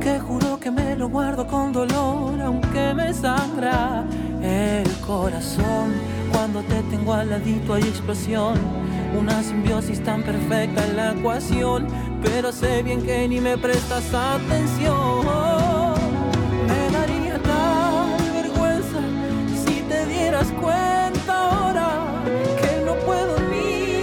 que 0.01 0.19
juro 0.19 0.59
que 0.59 0.71
me 0.71 0.97
lo 0.97 1.09
guardo 1.09 1.47
con 1.47 1.73
dolor 1.73 2.41
aunque 2.41 2.95
me 2.95 3.13
sangra 3.15 4.05
el 4.43 4.91
corazón 5.07 5.93
cuando 6.33 6.63
te 6.63 6.83
tengo 6.91 7.13
al 7.15 7.31
ladito 7.31 7.75
hay 7.75 7.83
explosión 7.83 8.55
una 9.17 9.43
simbiosis 9.43 10.03
tan 10.03 10.23
perfecta 10.23 10.85
en 10.87 10.97
la 10.97 11.13
ecuación 11.13 11.87
pero 12.23 12.51
sé 12.51 12.83
bien 12.83 13.03
que 13.03 13.29
ni 13.29 13.41
me 13.41 13.57
prestas 13.59 14.13
atención 14.13 15.60
cuenta 20.49 21.33
ahora 21.51 21.91
que 22.61 22.83
no 22.87 22.95
puedo 23.07 23.39
ni 23.51 23.99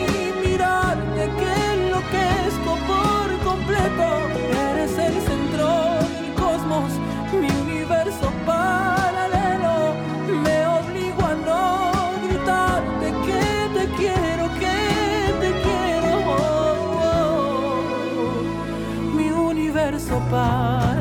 mirarte 0.45 1.23
que 1.39 1.51
enloquezco 1.73 2.71
por 2.91 3.27
completo. 3.43 4.05
Eres 4.71 4.97
el 4.97 5.13
centro 5.21 5.67
del 6.11 6.33
cosmos 6.35 6.91
mi 7.33 7.49
universo 7.65 8.31
paralelo. 8.45 9.95
Me 10.43 10.57
obligo 10.79 11.21
a 11.25 11.35
no 11.47 11.91
gritarte 12.27 13.07
que 13.25 13.43
te 13.75 13.85
quiero 13.97 14.45
que 14.61 14.77
te 15.41 15.51
quiero. 15.65 16.09
Oh, 16.27 17.11
oh. 18.21 19.15
mi 19.15 19.27
universo 19.31 20.21
paralelo 20.29 20.96